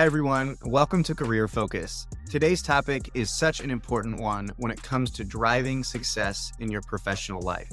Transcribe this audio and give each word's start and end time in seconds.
Hi, 0.00 0.06
everyone. 0.06 0.56
Welcome 0.64 1.02
to 1.02 1.14
Career 1.14 1.46
Focus. 1.46 2.06
Today's 2.30 2.62
topic 2.62 3.10
is 3.12 3.28
such 3.28 3.60
an 3.60 3.70
important 3.70 4.18
one 4.18 4.48
when 4.56 4.72
it 4.72 4.82
comes 4.82 5.10
to 5.10 5.24
driving 5.24 5.84
success 5.84 6.54
in 6.58 6.70
your 6.70 6.80
professional 6.80 7.42
life. 7.42 7.70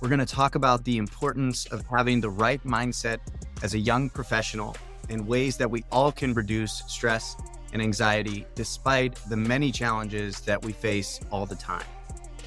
We're 0.00 0.08
going 0.08 0.20
to 0.20 0.24
talk 0.24 0.54
about 0.54 0.84
the 0.84 0.98
importance 0.98 1.66
of 1.66 1.84
having 1.88 2.20
the 2.20 2.30
right 2.30 2.62
mindset 2.62 3.18
as 3.64 3.74
a 3.74 3.78
young 3.80 4.08
professional 4.08 4.76
and 5.08 5.26
ways 5.26 5.56
that 5.56 5.68
we 5.68 5.82
all 5.90 6.12
can 6.12 6.32
reduce 6.32 6.84
stress 6.86 7.34
and 7.72 7.82
anxiety 7.82 8.46
despite 8.54 9.16
the 9.28 9.36
many 9.36 9.72
challenges 9.72 10.42
that 10.42 10.64
we 10.64 10.72
face 10.72 11.18
all 11.32 11.44
the 11.44 11.56
time. 11.56 11.86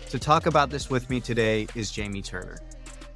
To 0.10 0.18
talk 0.18 0.46
about 0.46 0.70
this 0.70 0.90
with 0.90 1.10
me 1.10 1.20
today 1.20 1.68
is 1.76 1.92
Jamie 1.92 2.22
Turner. 2.22 2.60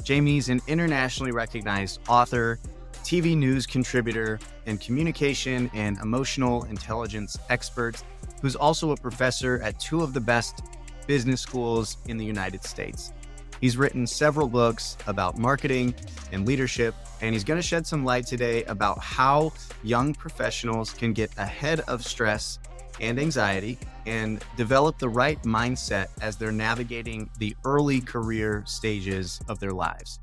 Jamie's 0.04 0.50
an 0.50 0.60
internationally 0.68 1.32
recognized 1.32 2.02
author, 2.10 2.60
TV 3.04 3.36
news 3.36 3.66
contributor, 3.66 4.40
and 4.66 4.80
communication 4.80 5.70
and 5.74 5.98
emotional 6.00 6.64
intelligence 6.66 7.38
expert 7.50 8.02
who's 8.42 8.56
also 8.56 8.92
a 8.92 8.98
professor 8.98 9.62
at 9.62 9.80
two 9.80 10.02
of 10.02 10.14
the 10.14 10.20
best 10.20 10.62
business 11.08 11.42
schools 11.42 11.98
in 12.08 12.18
the 12.18 12.26
United 12.26 12.64
States. 12.64 13.14
He's 13.60 13.78
written 13.78 14.08
several 14.08 14.48
books 14.48 14.98
about 15.06 15.38
marketing 15.38 15.94
and 16.32 16.48
leadership, 16.48 16.96
and 17.22 17.34
he's 17.34 17.44
going 17.44 17.60
to 17.60 17.68
shed 17.68 17.86
some 17.86 18.04
light 18.04 18.26
today 18.26 18.64
about 18.64 18.98
how 19.00 19.54
young 19.84 20.14
professionals 20.16 20.92
can 20.92 21.14
get 21.14 21.32
ahead 21.38 21.82
of 21.82 22.04
stress 22.04 22.58
and 23.00 23.20
anxiety 23.20 23.78
and 24.08 24.44
develop 24.58 24.98
the 24.98 25.10
right 25.10 25.42
mindset 25.44 26.08
as 26.22 26.38
they're 26.38 26.52
navigating 26.52 27.30
the 27.38 27.56
early 27.66 28.02
career 28.02 28.64
stages 28.66 29.40
of 29.48 29.60
their 29.60 29.72
lives. 29.72 30.20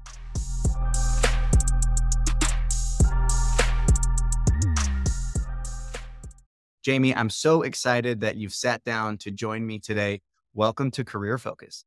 Jamie, 6.88 7.14
I'm 7.14 7.28
so 7.28 7.60
excited 7.60 8.20
that 8.22 8.36
you've 8.36 8.54
sat 8.54 8.82
down 8.82 9.18
to 9.18 9.30
join 9.30 9.66
me 9.66 9.78
today. 9.78 10.22
Welcome 10.54 10.90
to 10.92 11.04
Career 11.04 11.36
Focus. 11.36 11.84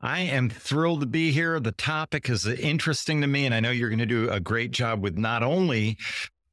I 0.00 0.22
am 0.22 0.50
thrilled 0.50 1.02
to 1.02 1.06
be 1.06 1.30
here. 1.30 1.60
The 1.60 1.70
topic 1.70 2.28
is 2.28 2.44
interesting 2.44 3.20
to 3.20 3.28
me, 3.28 3.46
and 3.46 3.54
I 3.54 3.60
know 3.60 3.70
you're 3.70 3.88
going 3.88 4.00
to 4.00 4.04
do 4.04 4.28
a 4.28 4.40
great 4.40 4.72
job 4.72 5.00
with 5.00 5.16
not 5.16 5.44
only 5.44 5.96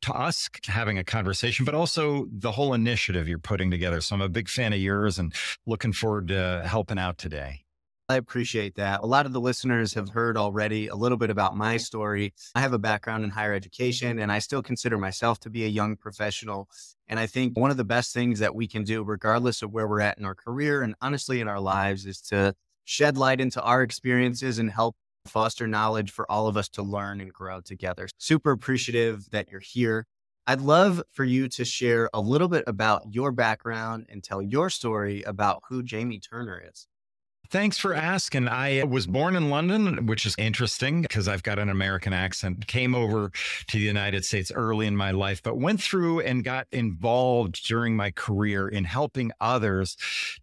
to 0.02 0.14
us 0.14 0.52
having 0.68 1.00
a 1.00 1.04
conversation, 1.04 1.66
but 1.66 1.74
also 1.74 2.28
the 2.32 2.52
whole 2.52 2.76
initiative 2.76 3.28
you're 3.28 3.40
putting 3.40 3.72
together. 3.72 4.02
So 4.02 4.14
I'm 4.14 4.22
a 4.22 4.30
big 4.30 4.50
fan 4.50 4.72
of 4.72 4.78
yours 4.78 5.18
and 5.18 5.34
looking 5.66 5.94
forward 5.94 6.28
to 6.28 6.62
helping 6.68 7.00
out 7.00 7.18
today. 7.18 7.63
I 8.10 8.18
appreciate 8.18 8.76
that. 8.76 9.00
A 9.02 9.06
lot 9.06 9.26
of 9.26 9.32
the 9.32 9.40
listeners 9.40 9.94
have 9.94 10.10
heard 10.10 10.36
already 10.36 10.88
a 10.88 10.96
little 10.96 11.18
bit 11.18 11.30
about 11.30 11.56
my 11.56 11.78
story. 11.78 12.34
I 12.54 12.60
have 12.60 12.74
a 12.74 12.80
background 12.80 13.24
in 13.24 13.30
higher 13.30 13.54
education 13.54 14.20
and 14.20 14.30
I 14.30 14.40
still 14.40 14.62
consider 14.62 14.98
myself 14.98 15.40
to 15.42 15.50
be 15.50 15.64
a 15.64 15.70
young 15.70 15.96
professional. 15.96 16.68
And 17.08 17.18
I 17.18 17.28
think 17.28 17.58
one 17.58 17.72
of 17.72 17.78
the 17.78 17.86
best 17.86 18.14
things 18.14 18.40
that 18.40 18.56
we 18.56 18.68
can 18.68 18.84
do, 18.84 19.04
regardless 19.04 19.62
of 19.62 19.72
where 19.72 19.88
we're 19.88 20.02
at 20.02 20.18
in 20.18 20.26
our 20.26 20.36
career 20.36 20.82
and 20.82 20.96
honestly 21.02 21.40
in 21.40 21.48
our 21.48 21.62
lives, 21.62 22.06
is 22.06 22.20
to 22.24 22.54
shed 22.84 23.18
light 23.18 23.40
into 23.40 23.62
our 23.62 23.82
experiences 23.82 24.60
and 24.60 24.70
help 24.70 24.98
foster 25.26 25.66
knowledge 25.66 26.12
for 26.12 26.30
all 26.30 26.48
of 26.48 26.58
us 26.58 26.68
to 26.70 26.84
learn 26.84 27.22
and 27.22 27.32
grow 27.32 27.62
together. 27.62 28.10
Super 28.18 28.52
appreciative 28.52 29.30
that 29.32 29.50
you're 29.50 29.62
here. 29.62 30.08
I'd 30.46 30.60
love 30.60 31.02
for 31.14 31.24
you 31.24 31.48
to 31.48 31.64
share 31.64 32.10
a 32.14 32.20
little 32.20 32.50
bit 32.50 32.66
about 32.68 33.14
your 33.14 33.32
background 33.32 34.08
and 34.10 34.22
tell 34.22 34.42
your 34.42 34.70
story 34.70 35.24
about 35.24 35.64
who 35.70 35.82
Jamie 35.82 36.20
Turner 36.20 36.62
is. 36.70 36.86
Thanks 37.54 37.78
for 37.78 37.94
asking. 37.94 38.48
I 38.48 38.84
was 38.84 39.06
born 39.06 39.36
in 39.36 39.52
London, 39.52 40.08
which 40.08 40.26
is 40.26 40.34
interesting 40.40 41.04
because 41.04 41.28
I've 41.28 41.44
got 41.44 41.60
an 41.60 41.70
American 41.70 42.12
accent. 42.12 42.66
Came 42.66 42.96
over 42.96 43.30
to 43.68 43.78
the 43.78 43.84
United 43.84 44.26
States 44.26 44.52
early 44.52 44.88
in 44.88 44.98
my 44.98 45.12
life, 45.12 45.44
but 45.44 45.60
went 45.60 45.80
through 45.80 46.22
and 46.22 46.44
got 46.44 46.66
involved 46.72 47.64
during 47.68 47.96
my 47.96 48.10
career 48.10 48.68
in 48.68 48.86
helping 48.86 49.32
others 49.40 49.96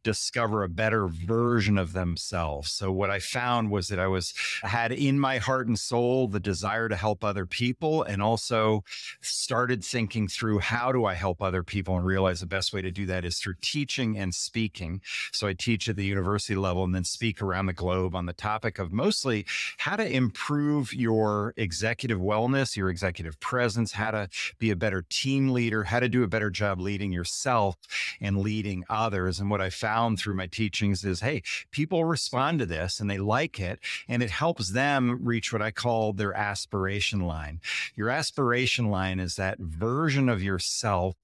discover 0.05 0.63
a 0.63 0.69
better 0.69 1.09
version 1.09 1.79
of 1.79 1.95
themselves. 1.95 2.71
So 2.71 2.93
what 2.93 3.11
I 3.11 3.19
found 3.19 3.73
was 3.73 3.89
that 3.89 3.99
I 3.99 4.07
was 4.07 4.33
had 4.63 4.93
in 4.93 5.19
my 5.19 5.39
heart 5.39 5.67
and 5.67 5.77
soul 5.77 6.29
the 6.29 6.39
desire 6.39 6.89
to 6.89 6.95
help 6.95 7.25
other 7.25 7.45
people 7.45 8.05
and 8.05 8.23
also 8.23 8.85
started 9.21 9.83
thinking 9.85 10.29
through 10.29 10.61
how 10.61 10.93
do 10.93 11.07
I 11.07 11.15
help 11.15 11.43
other 11.43 11.65
people 11.65 11.97
and 11.97 12.07
realize 12.07 12.39
the 12.39 12.47
best 12.47 12.73
way 12.73 12.83
to 12.83 12.93
do 12.93 13.05
that 13.07 13.25
is 13.25 13.41
through 13.41 13.57
teaching 13.61 14.17
and 14.17 14.33
speaking. 14.33 15.01
So 15.33 15.49
I 15.49 15.55
teach 15.55 15.89
at 15.89 15.97
the 15.97 16.05
university 16.05 16.55
level 16.55 16.85
and 16.85 16.95
then 16.95 17.00
speak 17.07 17.43
around 17.43 17.67
the 17.67 17.73
globe 17.73 18.15
on 18.15 18.27
the 18.27 18.33
topic 18.33 18.79
of 18.79 18.93
mostly 18.93 19.47
how 19.79 19.97
to 19.97 20.09
improve 20.09 20.93
your 20.93 21.55
executive 21.57 22.19
wellness, 22.19 22.77
your 22.77 22.91
executive 22.91 23.39
presence, 23.41 23.93
how 23.93 24.11
to 24.11 24.29
be 24.59 24.71
a 24.71 24.77
better 24.77 25.03
team 25.09 25.51
leader, 25.51 25.85
how 25.85 26.01
to 26.01 26.09
do 26.09 26.23
a 26.23 26.29
better 26.29 26.51
job 26.51 26.81
leading 26.81 27.13
yourself 27.13 27.77
and 28.21 28.39
leading 28.39 28.85
others. 28.89 29.41
And 29.41 29.51
what 29.51 29.61
I 29.61 29.71
found 29.71 30.19
through 30.19 30.35
my 30.35 30.47
teachings 30.47 31.05
is 31.05 31.21
hey, 31.21 31.43
people 31.71 32.05
respond 32.05 32.59
to 32.61 32.67
this 32.67 33.01
and 33.01 33.11
they 33.11 33.19
like 33.19 33.61
it, 33.61 33.81
and 34.09 34.23
it 34.23 34.31
helps 34.31 34.71
them 34.71 35.21
reach 35.23 35.53
what 35.53 35.63
I 35.63 35.71
call 35.71 36.13
their 36.13 36.35
aspiration 36.35 37.21
line. 37.21 37.61
Your 37.95 38.11
aspiration 38.11 38.91
line 38.91 39.21
is 39.21 39.37
that 39.37 39.59
version 39.59 40.29
of 40.29 40.43
yourself 40.43 41.17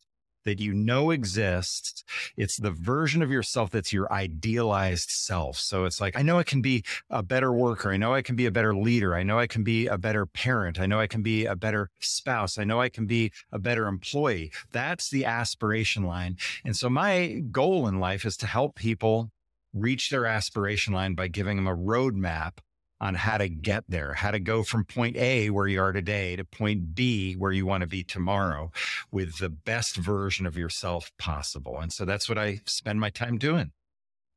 that 0.46 0.60
you 0.60 0.72
know 0.72 1.10
exists. 1.10 2.02
It's 2.36 2.56
the 2.56 2.70
version 2.70 3.20
of 3.20 3.30
yourself 3.30 3.70
that's 3.70 3.92
your 3.92 4.10
idealized 4.12 5.10
self. 5.10 5.58
So 5.58 5.84
it's 5.84 6.00
like, 6.00 6.18
I 6.18 6.22
know 6.22 6.38
I 6.38 6.42
can 6.42 6.62
be 6.62 6.82
a 7.10 7.22
better 7.22 7.52
worker. 7.52 7.92
I 7.92 7.98
know 7.98 8.14
I 8.14 8.22
can 8.22 8.36
be 8.36 8.46
a 8.46 8.50
better 8.50 8.74
leader. 8.74 9.14
I 9.14 9.22
know 9.22 9.38
I 9.38 9.46
can 9.46 9.62
be 9.62 9.86
a 9.86 9.98
better 9.98 10.24
parent. 10.24 10.80
I 10.80 10.86
know 10.86 10.98
I 10.98 11.06
can 11.06 11.22
be 11.22 11.44
a 11.44 11.54
better 11.54 11.90
spouse. 12.00 12.58
I 12.58 12.64
know 12.64 12.80
I 12.80 12.88
can 12.88 13.06
be 13.06 13.32
a 13.52 13.58
better 13.58 13.86
employee. 13.86 14.50
That's 14.72 15.10
the 15.10 15.26
aspiration 15.26 16.04
line. 16.04 16.36
And 16.64 16.74
so 16.74 16.88
my 16.88 17.42
goal 17.50 17.86
in 17.86 18.00
life 18.00 18.24
is 18.24 18.36
to 18.38 18.46
help 18.46 18.76
people 18.76 19.30
reach 19.74 20.10
their 20.10 20.26
aspiration 20.26 20.94
line 20.94 21.14
by 21.14 21.28
giving 21.28 21.56
them 21.56 21.66
a 21.66 21.76
roadmap 21.76 22.58
on 23.00 23.14
how 23.14 23.36
to 23.38 23.48
get 23.48 23.84
there, 23.88 24.14
how 24.14 24.30
to 24.30 24.40
go 24.40 24.62
from 24.62 24.84
point 24.84 25.16
A, 25.16 25.50
where 25.50 25.66
you 25.66 25.80
are 25.80 25.92
today, 25.92 26.36
to 26.36 26.44
point 26.44 26.94
B, 26.94 27.34
where 27.34 27.52
you 27.52 27.66
want 27.66 27.82
to 27.82 27.86
be 27.86 28.02
tomorrow 28.02 28.70
with 29.10 29.38
the 29.38 29.50
best 29.50 29.96
version 29.96 30.46
of 30.46 30.56
yourself 30.56 31.12
possible. 31.18 31.78
And 31.78 31.92
so 31.92 32.04
that's 32.04 32.28
what 32.28 32.38
I 32.38 32.60
spend 32.64 33.00
my 33.00 33.10
time 33.10 33.38
doing. 33.38 33.72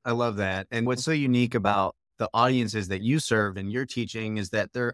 I 0.04 0.12
love 0.12 0.38
that. 0.38 0.68
And 0.72 0.86
what's 0.86 1.04
mm-hmm. 1.04 1.12
so 1.12 1.16
unique 1.16 1.56
about 1.56 1.96
the 2.18 2.30
audiences 2.34 2.90
that 2.90 3.02
you 3.02 3.20
serve 3.20 3.58
and 3.58 3.72
your 3.72 3.86
teaching 3.86 4.38
is 4.38 4.50
that 4.50 4.74
they're 4.74 4.94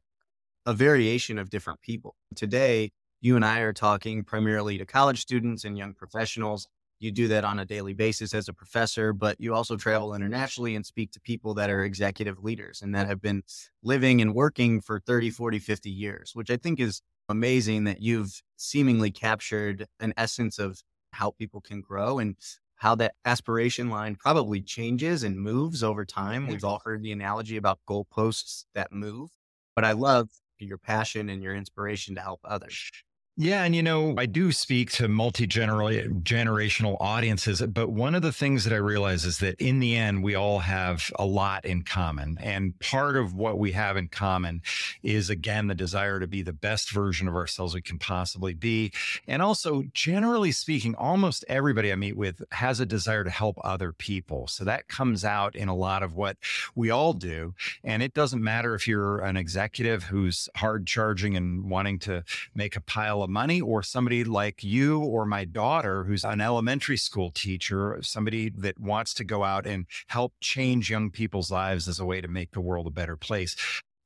a 0.66 0.74
variation 0.74 1.38
of 1.38 1.50
different 1.50 1.82
people. 1.82 2.16
Today, 2.36 2.92
you 3.22 3.36
and 3.36 3.46
I 3.46 3.60
are 3.60 3.74
talking 3.74 4.24
primarily 4.24 4.78
to 4.78 4.86
college 4.86 5.22
students 5.22 5.64
and 5.64 5.78
young 5.78 5.94
professionals 5.94 6.68
you 7.00 7.12
do 7.12 7.28
that 7.28 7.44
on 7.44 7.60
a 7.60 7.66
daily 7.66 7.94
basis 7.94 8.34
as 8.34 8.48
a 8.48 8.54
professor, 8.54 9.14
but 9.14 9.40
you 9.40 9.54
also 9.54 9.76
travel 9.76 10.14
internationally 10.14 10.76
and 10.76 10.86
speak 10.86 11.12
to 11.12 11.20
people 11.20 11.54
that 11.56 11.70
are 11.70 11.84
executive 11.84 12.44
leaders 12.44 12.82
and 12.82 12.96
that 12.96 13.08
have 13.08 13.22
been 13.22 13.44
living 13.84 14.22
and 14.22 14.34
working 14.34 14.82
for 14.82 15.00
30, 15.00 15.30
40, 15.30 15.60
50 15.60 15.90
years, 15.90 16.32
which 16.34 16.50
I 16.50 16.58
think 16.58 16.80
is 16.80 17.02
amazing 17.30 17.84
that 17.86 18.02
you've 18.02 18.42
seemingly 18.56 19.12
captured 19.12 19.88
an 20.00 20.14
essence 20.18 20.60
of 20.60 20.82
how 21.12 21.32
people 21.32 21.62
can 21.62 21.82
grow 21.82 22.20
and 22.20 22.36
how 22.78 22.96
that 22.96 23.16
aspiration 23.24 23.90
line 23.90 24.16
probably 24.16 24.62
changes 24.62 25.24
and 25.24 25.40
moves 25.40 25.82
over 25.84 26.06
time. 26.06 26.48
We've 26.48 26.64
all 26.64 26.82
heard 26.84 27.02
the 27.04 27.12
analogy 27.12 27.58
about 27.58 27.80
goalposts 27.90 28.66
that 28.74 28.92
move, 28.92 29.30
but 29.76 29.86
I 29.86 29.94
love 29.94 30.30
your 30.60 30.78
passion 30.78 31.30
and 31.30 31.42
your 31.44 31.56
inspiration 31.56 32.16
to 32.16 32.22
help 32.22 32.42
others. 32.44 32.92
Yeah. 33.38 33.66
And, 33.66 33.76
you 33.76 33.84
know, 33.84 34.16
I 34.18 34.28
do 34.28 34.54
speak 34.54 34.92
to 34.92 35.10
multi 35.10 35.46
generational 35.46 36.96
audiences, 37.02 37.62
but 37.62 37.90
one 37.90 38.16
of 38.16 38.22
the 38.22 38.32
things 38.32 38.64
that 38.64 38.72
I 38.72 38.78
realize 38.78 39.26
is 39.26 39.40
that 39.40 39.60
in 39.60 39.80
the 39.80 39.98
end, 39.98 40.24
we 40.24 40.36
all 40.36 40.60
have 40.60 41.12
a 41.20 41.26
lot 41.26 41.66
in 41.66 41.84
common. 41.84 42.38
And 42.40 42.80
part 42.80 43.18
of 43.18 43.34
what 43.34 43.60
we 43.60 43.74
have 43.74 43.98
in 43.98 44.08
common 44.08 44.62
is, 45.04 45.30
again, 45.30 45.68
the 45.68 45.76
desire 45.76 46.22
to 46.22 46.28
be 46.28 46.44
the 46.44 46.54
best 46.54 46.92
version 46.92 47.28
of 47.28 47.36
ourselves 47.36 47.76
we 47.76 47.82
can 47.82 48.00
possibly 48.00 48.54
be. 48.54 48.94
And 49.28 49.42
also, 49.42 49.84
generally 49.94 50.54
speaking, 50.54 50.96
almost 50.96 51.44
everybody 51.50 51.92
I 51.92 51.96
meet 51.96 52.16
with 52.16 52.42
has 52.54 52.80
a 52.80 52.86
desire 52.86 53.26
to 53.26 53.30
help 53.30 53.58
other 53.66 53.92
people. 53.92 54.48
So 54.48 54.64
that 54.64 54.88
comes 54.88 55.26
out 55.26 55.58
in 55.58 55.68
a 55.68 55.76
lot 55.76 56.04
of 56.04 56.14
what 56.14 56.38
we 56.74 56.90
all 56.90 57.12
do. 57.12 57.54
And 57.84 58.02
it 58.02 58.14
doesn't 58.14 58.42
matter 58.42 58.76
if 58.76 58.88
you're 58.88 59.20
an 59.20 59.36
executive 59.36 60.04
who's 60.04 60.48
hard 60.56 60.88
charging 60.88 61.36
and 61.36 61.70
wanting 61.70 62.00
to 62.00 62.24
make 62.56 62.78
a 62.78 62.82
pile 62.82 63.25
of 63.26 63.30
money, 63.30 63.60
or 63.60 63.84
somebody 63.84 64.24
like 64.24 64.64
you 64.64 65.00
or 65.00 65.26
my 65.26 65.44
daughter, 65.44 66.06
who's 66.06 66.24
an 66.24 66.40
elementary 66.40 66.96
school 66.96 67.32
teacher, 67.32 68.00
somebody 68.02 68.50
that 68.50 68.80
wants 68.80 69.14
to 69.16 69.26
go 69.26 69.44
out 69.44 69.68
and 69.68 69.86
help 70.08 70.34
change 70.40 70.90
young 70.90 71.12
people's 71.12 71.52
lives 71.52 71.90
as 71.90 72.00
a 72.00 72.06
way 72.06 72.22
to 72.22 72.30
make 72.30 72.52
the 72.52 72.62
world 72.62 72.88
a 72.88 72.92
better 72.92 73.18
place. 73.18 73.56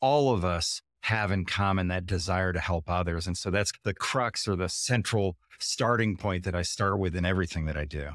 All 0.01 0.33
of 0.33 0.44
us 0.44 0.81
have 1.04 1.31
in 1.31 1.45
common 1.45 1.88
that 1.89 2.06
desire 2.06 2.51
to 2.51 2.60
help 2.60 2.89
others. 2.89 3.27
And 3.27 3.38
so 3.38 3.50
that's 3.50 3.71
the 3.83 3.94
crux 3.94 4.48
or 4.48 4.56
the 4.56 4.69
central 4.69 5.38
starting 5.60 6.18
point 6.18 6.44
that 6.45 6.56
I 6.56 6.62
start 6.62 7.00
with 7.00 7.16
in 7.16 7.25
everything 7.25 7.66
that 7.66 7.77
I 7.77 7.86
do. 7.86 8.10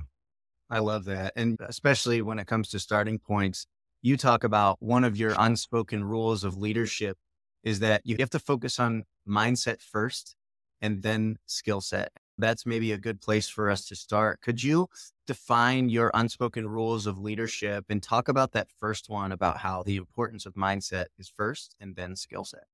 I 0.70 0.80
love 0.80 1.04
that. 1.04 1.32
And 1.36 1.58
especially 1.60 2.22
when 2.22 2.38
it 2.38 2.46
comes 2.46 2.68
to 2.70 2.78
starting 2.78 3.18
points, 3.18 3.66
you 4.02 4.16
talk 4.16 4.44
about 4.44 4.82
one 4.82 5.04
of 5.04 5.16
your 5.16 5.34
unspoken 5.38 6.04
rules 6.04 6.44
of 6.44 6.56
leadership 6.56 7.16
is 7.62 7.80
that 7.80 8.02
you 8.04 8.16
have 8.18 8.30
to 8.30 8.38
focus 8.38 8.78
on 8.78 9.04
mindset 9.26 9.80
first 9.80 10.36
and 10.82 11.02
then 11.02 11.38
skill 11.46 11.80
set. 11.80 12.12
that's 12.38 12.66
maybe 12.66 12.92
a 12.92 12.98
good 12.98 13.20
place 13.20 13.48
for 13.48 13.70
us 13.70 13.86
to 13.86 13.94
start. 13.96 14.40
Could 14.40 14.62
you 14.62 14.88
define 15.26 15.88
your 15.88 16.10
unspoken 16.14 16.66
rules 16.68 17.06
of 17.06 17.18
leadership 17.18 17.84
and 17.88 18.02
talk 18.02 18.28
about 18.28 18.52
that 18.52 18.68
first 18.80 19.08
one 19.08 19.32
about 19.32 19.58
how 19.58 19.82
the 19.84 19.96
importance 19.96 20.46
of 20.46 20.54
mindset 20.54 21.06
is 21.18 21.28
first 21.28 21.76
and 21.80 21.94
then 21.96 22.16
skill 22.16 22.44
set? 22.44 22.64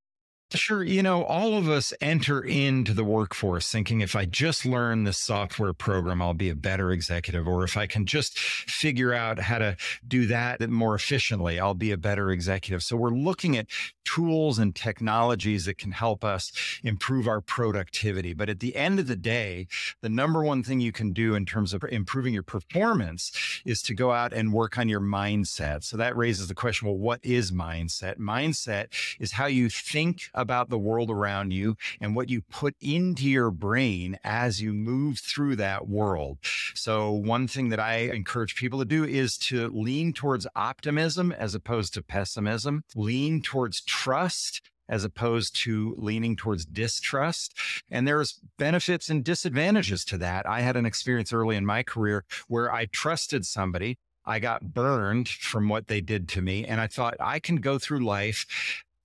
Sure. 0.52 0.82
You 0.82 1.00
know, 1.04 1.22
all 1.24 1.56
of 1.56 1.68
us 1.68 1.92
enter 2.00 2.40
into 2.42 2.92
the 2.92 3.04
workforce 3.04 3.70
thinking 3.70 4.00
if 4.00 4.16
I 4.16 4.24
just 4.24 4.66
learn 4.66 5.04
this 5.04 5.16
software 5.16 5.72
program, 5.72 6.20
I'll 6.20 6.34
be 6.34 6.48
a 6.50 6.56
better 6.56 6.90
executive. 6.90 7.46
Or 7.46 7.62
if 7.62 7.76
I 7.76 7.86
can 7.86 8.04
just 8.04 8.36
figure 8.36 9.14
out 9.14 9.38
how 9.38 9.58
to 9.58 9.76
do 10.08 10.26
that 10.26 10.60
more 10.68 10.96
efficiently, 10.96 11.60
I'll 11.60 11.74
be 11.74 11.92
a 11.92 11.96
better 11.96 12.32
executive. 12.32 12.82
So 12.82 12.96
we're 12.96 13.10
looking 13.10 13.56
at 13.56 13.68
tools 14.04 14.58
and 14.58 14.74
technologies 14.74 15.66
that 15.66 15.78
can 15.78 15.92
help 15.92 16.24
us 16.24 16.50
improve 16.82 17.28
our 17.28 17.40
productivity. 17.40 18.32
But 18.34 18.48
at 18.48 18.58
the 18.58 18.74
end 18.74 18.98
of 18.98 19.06
the 19.06 19.14
day, 19.14 19.68
the 20.00 20.08
number 20.08 20.42
one 20.42 20.64
thing 20.64 20.80
you 20.80 20.90
can 20.90 21.12
do 21.12 21.36
in 21.36 21.46
terms 21.46 21.72
of 21.72 21.84
improving 21.90 22.34
your 22.34 22.42
performance 22.42 23.30
is 23.64 23.82
to 23.82 23.94
go 23.94 24.10
out 24.10 24.32
and 24.32 24.52
work 24.52 24.78
on 24.78 24.88
your 24.88 25.00
mindset. 25.00 25.84
So 25.84 25.96
that 25.96 26.16
raises 26.16 26.48
the 26.48 26.56
question 26.56 26.88
well, 26.88 26.96
what 26.96 27.20
is 27.22 27.52
mindset? 27.52 28.18
Mindset 28.18 28.88
is 29.20 29.30
how 29.32 29.46
you 29.46 29.68
think 29.68 30.28
about 30.40 30.70
the 30.70 30.78
world 30.78 31.10
around 31.10 31.52
you 31.52 31.76
and 32.00 32.16
what 32.16 32.28
you 32.28 32.42
put 32.42 32.74
into 32.80 33.28
your 33.28 33.50
brain 33.50 34.18
as 34.24 34.60
you 34.60 34.72
move 34.72 35.18
through 35.18 35.56
that 35.56 35.88
world. 35.88 36.38
So, 36.74 37.10
one 37.12 37.46
thing 37.48 37.68
that 37.70 37.80
I 37.80 37.96
encourage 37.98 38.56
people 38.56 38.78
to 38.78 38.84
do 38.84 39.04
is 39.04 39.36
to 39.38 39.68
lean 39.68 40.12
towards 40.12 40.46
optimism 40.56 41.32
as 41.32 41.54
opposed 41.54 41.94
to 41.94 42.02
pessimism, 42.02 42.84
lean 42.94 43.42
towards 43.42 43.80
trust 43.82 44.62
as 44.90 45.04
opposed 45.04 45.54
to 45.54 45.94
leaning 45.96 46.36
towards 46.36 46.66
distrust. 46.66 47.56
And 47.90 48.06
there's 48.06 48.40
benefits 48.58 49.08
and 49.08 49.24
disadvantages 49.24 50.04
to 50.06 50.18
that. 50.18 50.46
I 50.46 50.60
had 50.60 50.76
an 50.76 50.84
experience 50.84 51.32
early 51.32 51.56
in 51.56 51.64
my 51.64 51.84
career 51.84 52.24
where 52.48 52.72
I 52.72 52.86
trusted 52.86 53.46
somebody. 53.46 53.98
I 54.26 54.40
got 54.40 54.74
burned 54.74 55.28
from 55.28 55.68
what 55.68 55.86
they 55.86 56.00
did 56.00 56.28
to 56.30 56.42
me. 56.42 56.64
And 56.66 56.80
I 56.80 56.88
thought 56.88 57.16
I 57.20 57.38
can 57.38 57.56
go 57.56 57.78
through 57.78 58.04
life 58.04 58.46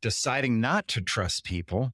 deciding 0.06 0.62
not 0.62 0.88
to 0.88 1.02
trust 1.02 1.44
people, 1.44 1.92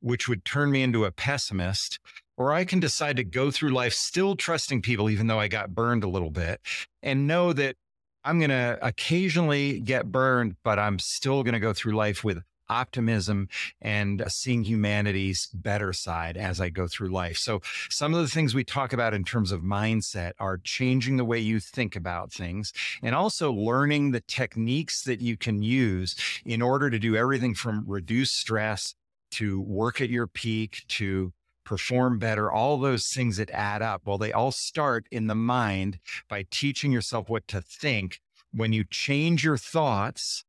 which 0.00 0.26
would 0.26 0.42
turn 0.42 0.70
me 0.70 0.82
into 0.82 1.04
a 1.04 1.12
pessimist, 1.12 1.98
or 2.38 2.50
I 2.50 2.64
can 2.64 2.80
decide 2.80 3.18
to 3.18 3.24
go 3.24 3.50
through 3.50 3.74
life 3.74 3.92
still 3.92 4.36
trusting 4.36 4.80
people, 4.80 5.10
even 5.10 5.26
though 5.26 5.38
I 5.38 5.46
got 5.46 5.74
burned 5.74 6.02
a 6.02 6.08
little 6.08 6.30
bit, 6.30 6.62
and 7.02 7.26
know 7.26 7.52
that 7.52 7.76
I'm 8.24 8.38
going 8.38 8.48
to 8.48 8.78
occasionally 8.80 9.80
get 9.80 10.10
burned, 10.10 10.56
but 10.64 10.78
I'm 10.78 10.98
still 10.98 11.42
going 11.42 11.52
to 11.52 11.60
go 11.60 11.74
through 11.74 11.92
life 11.92 12.24
with 12.24 12.38
optimism 12.68 13.48
and 13.80 14.22
uh, 14.22 14.28
seeing 14.28 14.64
humanity's 14.64 15.48
better 15.54 15.92
side 15.92 16.36
as 16.36 16.60
I 16.60 16.68
go 16.68 16.86
through 16.86 17.08
life. 17.08 17.36
So, 17.36 17.60
some 17.90 18.14
of 18.14 18.20
the 18.20 18.28
things 18.28 18.54
we 18.54 18.64
talk 18.64 18.92
about 18.92 19.14
in 19.14 19.24
terms 19.24 19.52
of 19.52 19.62
mindset 19.62 20.32
are 20.38 20.58
changing 20.58 21.16
the 21.16 21.24
way 21.24 21.38
you 21.38 21.60
think 21.60 21.96
about 21.96 22.32
things 22.32 22.72
and 23.02 23.14
also 23.14 23.52
learning 23.52 24.10
the 24.10 24.20
techniques 24.20 25.02
that 25.02 25.20
you 25.20 25.36
can 25.36 25.62
use 25.62 26.16
in 26.44 26.62
order 26.62 26.90
to 26.90 26.98
do 26.98 27.16
everything 27.16 27.54
from 27.54 27.84
reduce 27.86 28.32
stress 28.32 28.94
to 29.32 29.60
work 29.60 30.00
at 30.00 30.10
your 30.10 30.26
peak 30.26 30.84
to 30.88 31.32
perform 31.66 32.18
better, 32.18 32.50
all 32.50 32.78
those 32.78 33.08
things 33.08 33.36
that 33.36 33.50
add 33.50 33.82
up. 33.82 34.02
Well, 34.06 34.18
they 34.18 34.32
all 34.32 34.52
start 34.52 35.06
in 35.10 35.26
the 35.26 35.34
mind 35.34 35.98
by 36.28 36.46
teaching 36.50 36.92
yourself 36.92 37.28
what 37.28 37.46
to 37.48 37.60
think. 37.60 38.20
When 38.52 38.72
you 38.72 38.84
change 38.84 39.44
your 39.44 39.58
thoughts, 39.58 40.44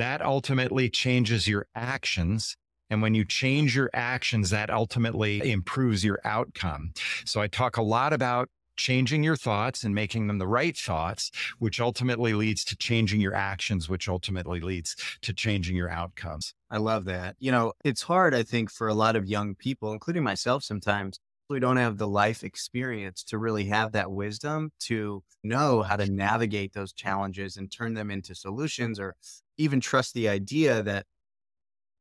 that 0.00 0.22
ultimately 0.22 0.88
changes 0.88 1.46
your 1.46 1.66
actions. 1.74 2.56
And 2.88 3.02
when 3.02 3.14
you 3.14 3.24
change 3.24 3.76
your 3.76 3.90
actions, 3.92 4.48
that 4.50 4.70
ultimately 4.70 5.50
improves 5.52 6.02
your 6.04 6.18
outcome. 6.24 6.92
So 7.26 7.40
I 7.40 7.46
talk 7.48 7.76
a 7.76 7.82
lot 7.82 8.12
about 8.14 8.48
changing 8.76 9.22
your 9.22 9.36
thoughts 9.36 9.84
and 9.84 9.94
making 9.94 10.26
them 10.26 10.38
the 10.38 10.46
right 10.46 10.74
thoughts, 10.74 11.30
which 11.58 11.80
ultimately 11.80 12.32
leads 12.32 12.64
to 12.64 12.76
changing 12.76 13.20
your 13.20 13.34
actions, 13.34 13.90
which 13.90 14.08
ultimately 14.08 14.60
leads 14.60 14.96
to 15.20 15.34
changing 15.34 15.76
your 15.76 15.90
outcomes. 15.90 16.54
I 16.70 16.78
love 16.78 17.04
that. 17.04 17.36
You 17.38 17.52
know, 17.52 17.74
it's 17.84 18.02
hard, 18.02 18.34
I 18.34 18.42
think, 18.42 18.70
for 18.70 18.88
a 18.88 18.94
lot 18.94 19.16
of 19.16 19.26
young 19.26 19.54
people, 19.54 19.92
including 19.92 20.24
myself 20.24 20.64
sometimes, 20.64 21.20
we 21.50 21.60
don't 21.60 21.76
have 21.76 21.98
the 21.98 22.08
life 22.08 22.42
experience 22.44 23.24
to 23.24 23.36
really 23.36 23.64
have 23.64 23.92
that 23.92 24.10
wisdom 24.10 24.70
to 24.78 25.22
know 25.42 25.82
how 25.82 25.96
to 25.96 26.10
navigate 26.10 26.72
those 26.72 26.92
challenges 26.92 27.56
and 27.56 27.70
turn 27.70 27.94
them 27.94 28.10
into 28.10 28.34
solutions 28.34 29.00
or 29.00 29.16
even 29.60 29.80
trust 29.80 30.14
the 30.14 30.28
idea 30.28 30.82
that 30.82 31.06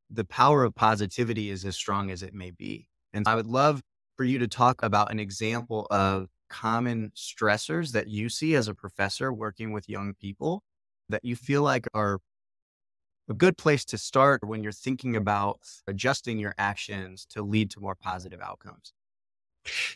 the 0.10 0.26
power 0.26 0.64
of 0.64 0.74
positivity 0.74 1.50
is 1.50 1.66
as 1.66 1.76
strong 1.76 2.10
as 2.10 2.24
it 2.24 2.34
may 2.34 2.52
be. 2.52 2.88
And 3.14 3.28
I 3.28 3.36
would 3.36 3.48
love 3.48 3.82
for 4.18 4.24
you 4.24 4.40
to 4.40 4.48
talk 4.48 4.82
about 4.82 5.12
an 5.12 5.20
example 5.20 5.86
of 5.92 6.30
common 6.50 7.12
stressors 7.16 7.92
that 7.92 8.08
you 8.08 8.30
see 8.30 8.56
as 8.56 8.68
a 8.68 8.74
professor 8.74 9.32
working 9.32 9.72
with 9.72 9.88
young 9.88 10.14
people 10.14 10.64
that 11.10 11.24
you 11.24 11.36
feel 11.36 11.62
like 11.62 11.88
are 11.94 12.20
a 13.30 13.34
good 13.34 13.58
place 13.58 13.86
to 13.86 13.98
start 13.98 14.44
when 14.44 14.64
you're 14.64 14.72
thinking 14.72 15.16
about 15.16 15.60
adjusting 15.88 16.40
your 16.40 16.56
actions 16.58 17.26
to 17.30 17.44
lead 17.44 17.70
to 17.72 17.80
more 17.80 17.96
positive 17.96 18.42
outcomes. 18.42 18.94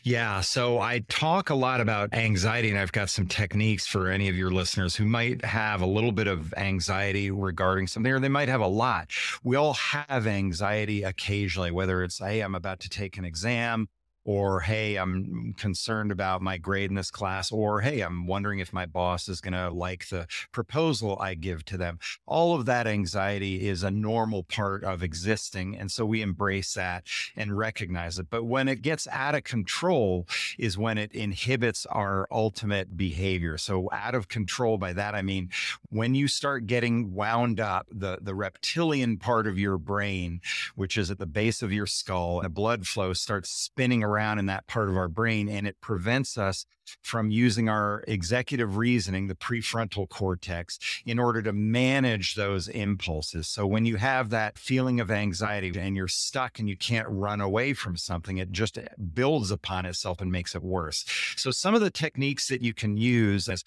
Yeah. 0.02 0.40
So 0.40 0.78
I 0.80 1.00
talk 1.08 1.50
a 1.50 1.54
lot 1.54 1.80
about 1.80 2.12
anxiety, 2.12 2.70
and 2.70 2.78
I've 2.78 2.92
got 2.92 3.10
some 3.10 3.26
techniques 3.26 3.86
for 3.86 4.08
any 4.08 4.28
of 4.28 4.36
your 4.36 4.50
listeners 4.50 4.96
who 4.96 5.04
might 5.04 5.44
have 5.44 5.80
a 5.80 5.86
little 5.86 6.12
bit 6.12 6.26
of 6.26 6.52
anxiety 6.54 7.30
regarding 7.30 7.86
something, 7.86 8.12
or 8.12 8.20
they 8.20 8.28
might 8.28 8.48
have 8.48 8.60
a 8.60 8.66
lot. 8.66 9.10
We 9.42 9.56
all 9.56 9.74
have 9.74 10.26
anxiety 10.26 11.02
occasionally, 11.02 11.70
whether 11.70 12.02
it's, 12.02 12.18
hey, 12.18 12.40
I'm 12.40 12.54
about 12.54 12.80
to 12.80 12.88
take 12.88 13.16
an 13.18 13.24
exam 13.24 13.88
or 14.24 14.60
hey 14.60 14.96
i'm 14.96 15.54
concerned 15.58 16.10
about 16.10 16.42
my 16.42 16.56
grade 16.56 16.90
in 16.90 16.96
this 16.96 17.10
class 17.10 17.52
or 17.52 17.80
hey 17.80 18.00
i'm 18.00 18.26
wondering 18.26 18.58
if 18.58 18.72
my 18.72 18.86
boss 18.86 19.28
is 19.28 19.40
going 19.40 19.52
to 19.52 19.70
like 19.70 20.08
the 20.08 20.26
proposal 20.52 21.18
i 21.20 21.34
give 21.34 21.64
to 21.66 21.76
them. 21.76 21.98
All 22.26 22.54
of 22.54 22.66
that 22.66 22.86
anxiety 22.86 23.68
is 23.68 23.82
a 23.82 23.90
normal 23.90 24.42
part 24.42 24.82
of 24.82 25.02
existing 25.02 25.76
and 25.76 25.90
so 25.90 26.06
we 26.06 26.22
embrace 26.22 26.74
that 26.74 27.04
and 27.36 27.56
recognize 27.56 28.18
it. 28.18 28.28
But 28.30 28.44
when 28.44 28.68
it 28.68 28.82
gets 28.82 29.06
out 29.08 29.34
of 29.34 29.44
control 29.44 30.26
is 30.58 30.78
when 30.78 30.98
it 30.98 31.12
inhibits 31.12 31.86
our 31.86 32.26
ultimate 32.30 32.96
behavior. 32.96 33.58
So 33.58 33.88
out 33.92 34.14
of 34.14 34.28
control 34.28 34.78
by 34.78 34.92
that 34.94 35.14
i 35.14 35.22
mean 35.22 35.50
when 35.90 36.14
you 36.14 36.28
start 36.28 36.66
getting 36.66 37.14
wound 37.14 37.60
up 37.60 37.86
the 37.90 38.18
the 38.20 38.34
reptilian 38.34 39.18
part 39.18 39.46
of 39.46 39.58
your 39.58 39.76
brain 39.78 40.40
which 40.74 40.96
is 40.96 41.10
at 41.10 41.18
the 41.18 41.26
base 41.26 41.62
of 41.62 41.72
your 41.72 41.86
skull 41.86 42.40
the 42.40 42.48
blood 42.48 42.86
flow 42.86 43.12
starts 43.12 43.50
spinning 43.50 44.02
around 44.02 44.13
around 44.14 44.38
in 44.38 44.46
that 44.46 44.66
part 44.66 44.88
of 44.88 44.96
our 44.96 45.08
brain 45.08 45.48
and 45.48 45.66
it 45.66 45.80
prevents 45.80 46.38
us 46.38 46.66
from 47.02 47.30
using 47.30 47.68
our 47.68 48.04
executive 48.06 48.76
reasoning, 48.76 49.26
the 49.26 49.34
prefrontal 49.34 50.08
cortex, 50.08 50.78
in 51.04 51.18
order 51.18 51.42
to 51.42 51.52
manage 51.52 52.34
those 52.34 52.68
impulses. 52.68 53.48
So 53.48 53.66
when 53.66 53.86
you 53.86 53.96
have 53.96 54.30
that 54.30 54.58
feeling 54.58 55.00
of 55.00 55.10
anxiety 55.10 55.72
and 55.78 55.96
you're 55.96 56.08
stuck 56.08 56.58
and 56.58 56.68
you 56.68 56.76
can't 56.76 57.08
run 57.08 57.40
away 57.40 57.72
from 57.72 57.96
something, 57.96 58.38
it 58.38 58.52
just 58.52 58.78
eh, 58.78 58.86
builds 59.14 59.50
upon 59.50 59.86
itself 59.86 60.20
and 60.20 60.30
makes 60.30 60.54
it 60.54 60.62
worse. 60.62 61.04
So 61.36 61.50
some 61.50 61.74
of 61.74 61.80
the 61.80 61.90
techniques 61.90 62.48
that 62.48 62.62
you 62.62 62.74
can 62.74 62.96
use 62.96 63.48
as 63.48 63.64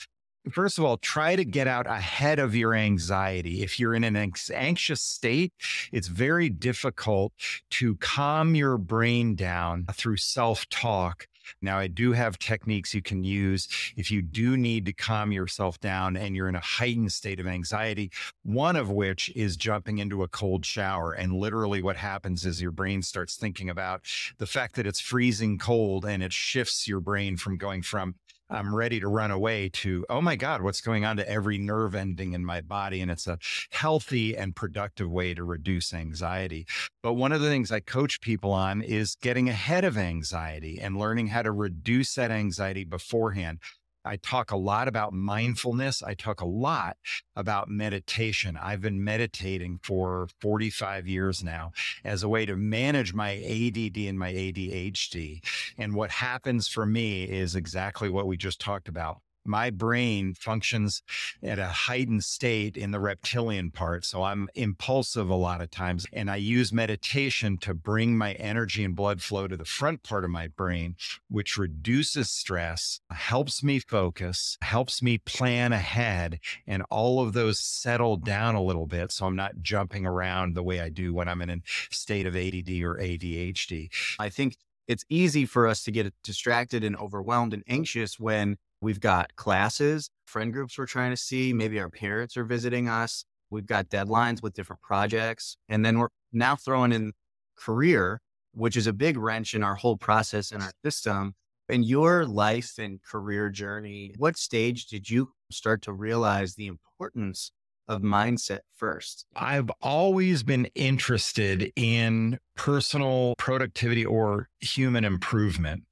First 0.51 0.77
of 0.77 0.86
all, 0.86 0.98
try 0.98 1.36
to 1.36 1.46
get 1.46 1.68
out 1.68 1.88
ahead 1.88 2.39
of 2.39 2.56
your 2.56 2.74
anxiety. 2.74 3.63
If 3.63 3.80
you're 3.80 3.94
in 3.94 4.04
an 4.04 4.16
anxious 4.16 5.01
state, 5.01 5.54
it's 5.92 6.08
very 6.08 6.50
difficult 6.50 7.34
to 7.72 7.96
calm 7.96 8.56
your 8.56 8.77
brain 8.77 9.36
down 9.36 9.86
through 9.94 10.18
self 10.18 10.68
talk. 10.70 11.27
Now, 11.62 11.77
I 11.77 11.88
do 11.88 12.12
have 12.12 12.38
techniques 12.39 12.94
you 12.94 13.01
can 13.01 13.24
use 13.24 13.68
if 13.96 14.12
you 14.12 14.22
do 14.22 14.58
need 14.58 14.86
to 14.86 14.94
calm 14.94 15.32
yourself 15.32 15.80
down 15.80 16.18
and 16.18 16.36
you're 16.36 16.50
in 16.50 16.56
a 16.56 16.62
heightened 16.62 17.12
state 17.12 17.39
of 17.39 17.48
anxiety. 17.48 18.12
One 18.44 18.75
of 18.75 18.89
which 18.89 19.32
is 19.36 19.58
jumping 19.58 19.98
into 20.00 20.24
a 20.24 20.27
cold 20.27 20.66
shower. 20.66 21.13
And 21.13 21.34
literally, 21.34 21.82
what 21.82 21.98
happens 21.98 22.46
is 22.46 22.62
your 22.62 22.72
brain 22.72 23.01
starts 23.01 23.36
thinking 23.36 23.70
about 23.70 24.01
the 24.38 24.46
fact 24.46 24.75
that 24.75 24.88
it's 24.88 25.00
freezing 25.00 25.58
cold 25.58 26.06
and 26.06 26.22
it 26.22 26.34
shifts 26.34 26.88
your 26.88 27.00
brain 27.00 27.38
from 27.38 27.58
going 27.58 27.82
from 27.82 28.16
I'm 28.50 28.74
ready 28.74 29.00
to 29.01 29.10
run 29.10 29.32
away 29.32 29.70
to, 29.70 30.06
oh 30.10 30.22
my 30.22 30.38
God, 30.38 30.62
what's 30.62 30.80
going 30.80 31.04
on 31.04 31.18
to 31.18 31.30
every 31.30 31.58
nerve 31.58 31.96
ending 31.96 32.32
in 32.34 32.46
my 32.46 32.62
body? 32.62 33.01
And 33.01 33.12
it's 33.12 33.27
a 33.27 33.39
healthy 33.72 34.38
and 34.38 34.56
productive 34.56 35.10
way 35.12 35.34
to 35.34 35.44
reduce 35.44 35.94
anxiety. 35.94 36.66
But 37.04 37.13
one 37.13 37.34
of 37.34 37.42
the 37.42 37.50
things 37.50 37.72
I 37.72 37.82
coach 37.82 38.22
people 38.22 38.54
on 38.54 38.82
is 38.82 39.18
getting 39.22 39.50
ahead 39.50 39.84
of 39.84 39.98
anxiety 39.98 40.80
and 40.82 40.98
learning 40.98 41.27
how 41.27 41.42
to 41.42 41.51
reduce 41.51 42.16
that 42.16 42.32
anxiety 42.32 42.86
beforehand. 42.86 43.60
I 44.08 44.18
talk 44.18 44.52
a 44.52 44.58
lot 44.58 44.88
about 44.88 45.14
mindfulness. 45.14 46.02
I 46.02 46.14
talk 46.14 46.42
a 46.42 46.46
lot 46.46 46.98
about 47.36 47.70
meditation. 47.70 48.58
I've 48.60 48.82
been 48.82 49.04
meditating 49.04 49.80
for 49.84 50.30
45 50.42 51.08
years 51.08 51.44
now 51.44 51.72
as 52.04 52.24
a 52.24 52.30
way 52.30 52.46
to 52.46 52.56
manage 52.56 53.14
my 53.14 53.36
ADD 53.36 53.98
and 53.98 54.18
my 54.18 54.32
ADHD. 54.32 55.44
And 55.78 55.94
what 55.94 56.12
happens 56.12 56.68
for 56.68 56.86
me 56.86 57.24
is 57.24 57.56
exactly 57.56 58.10
what 58.10 58.28
we 58.28 58.38
just 58.38 58.60
talked 58.62 58.88
about 58.88 59.18
my 59.48 59.70
brain 59.70 60.34
functions 60.34 61.01
at 61.42 61.60
a 61.60 61.68
heightened 61.68 62.24
state 62.24 62.77
in 62.77 62.92
the 62.92 63.00
reptilian 63.00 63.72
part. 63.72 64.06
So 64.06 64.24
I'm 64.24 64.50
impulsive 64.56 65.30
a 65.30 65.36
lot 65.36 65.62
of 65.62 65.72
times. 65.72 66.06
And 66.13 66.30
I 66.30 66.36
use 66.36 66.74
meditation 66.74 67.58
to 67.60 67.74
bring 67.74 68.18
my 68.18 68.34
energy 68.34 68.84
and 68.84 68.96
blood 68.96 69.22
flow 69.22 69.48
to 69.48 69.58
the 69.58 69.66
front 69.66 70.04
part 70.04 70.24
of 70.24 70.30
my 70.30 70.48
brain, 70.48 70.96
which 71.30 71.58
reduces 71.58 72.30
stress, 72.30 73.00
helps 73.10 73.63
me 73.63 73.80
focus, 73.80 74.58
helps 74.62 75.01
me 75.01 75.18
plan 75.18 75.74
ahead. 75.74 76.39
And 76.66 76.84
all 76.89 77.22
of 77.22 77.34
those 77.34 77.60
settle 77.60 78.18
down 78.18 78.56
a 78.56 78.63
little 78.63 78.88
bit. 78.88 79.12
So 79.12 79.25
I'm 79.25 79.36
not 79.36 79.62
jumping 79.62 80.06
around 80.06 80.56
the 80.56 80.63
way 80.63 80.80
I 80.82 80.89
do 80.89 81.13
when 81.13 81.27
I'm 81.27 81.42
in 81.42 81.50
a 81.50 81.62
state 81.92 82.25
of 82.25 82.36
ADD 82.36 82.82
or 82.84 82.96
ADHD. 82.96 83.89
I 84.20 84.30
think 84.30 84.58
it's 84.88 85.06
easy 85.10 85.46
for 85.46 85.68
us 85.68 85.84
to 85.84 85.92
get 85.92 86.13
distracted 86.24 86.84
and 86.84 86.96
overwhelmed 86.96 87.54
and 87.54 87.63
anxious 87.68 88.20
when 88.20 88.58
we've 88.82 89.00
got 89.00 89.36
classes, 89.36 90.10
friend 90.26 90.54
groups 90.54 90.78
we're 90.78 90.86
trying 90.86 91.12
to 91.12 91.18
see, 91.18 91.54
maybe 91.54 91.80
our 91.80 91.90
parents 91.90 92.38
are 92.38 92.44
visiting 92.44 92.88
us, 92.88 93.26
we've 93.50 93.66
got 93.66 93.90
deadlines 93.90 94.42
with 94.42 94.54
different 94.54 94.82
projects, 94.82 95.58
and 95.70 95.86
then 95.86 96.00
we're 96.00 96.10
now 96.32 96.56
throwing 96.56 96.92
in 96.92 97.14
career, 97.58 98.20
which 98.54 98.78
is 98.78 98.88
a 98.88 98.94
big 98.94 99.18
wrench 99.18 99.54
in 99.54 99.64
our 99.64 99.76
whole 99.76 99.98
process 99.98 100.52
and 100.52 100.62
our 100.62 100.72
system. 100.84 101.34
In 101.70 101.84
your 101.84 102.26
life 102.26 102.76
and 102.78 103.04
career 103.04 103.50
journey, 103.50 104.14
what 104.18 104.38
stage 104.38 104.88
did 104.88 105.10
you 105.10 105.32
start 105.52 105.82
to 105.82 105.92
realize 105.92 106.56
the 106.56 106.68
importance 106.68 107.52
of 107.90 108.02
mindset 108.02 108.60
first? 108.74 109.26
I've 109.36 109.70
always 109.82 110.44
been 110.44 110.68
interested 110.76 111.72
in 111.76 112.40
personal 112.58 113.36
productivity 113.38 114.06
or 114.06 114.50
human 114.60 115.06
improvement 115.06 115.84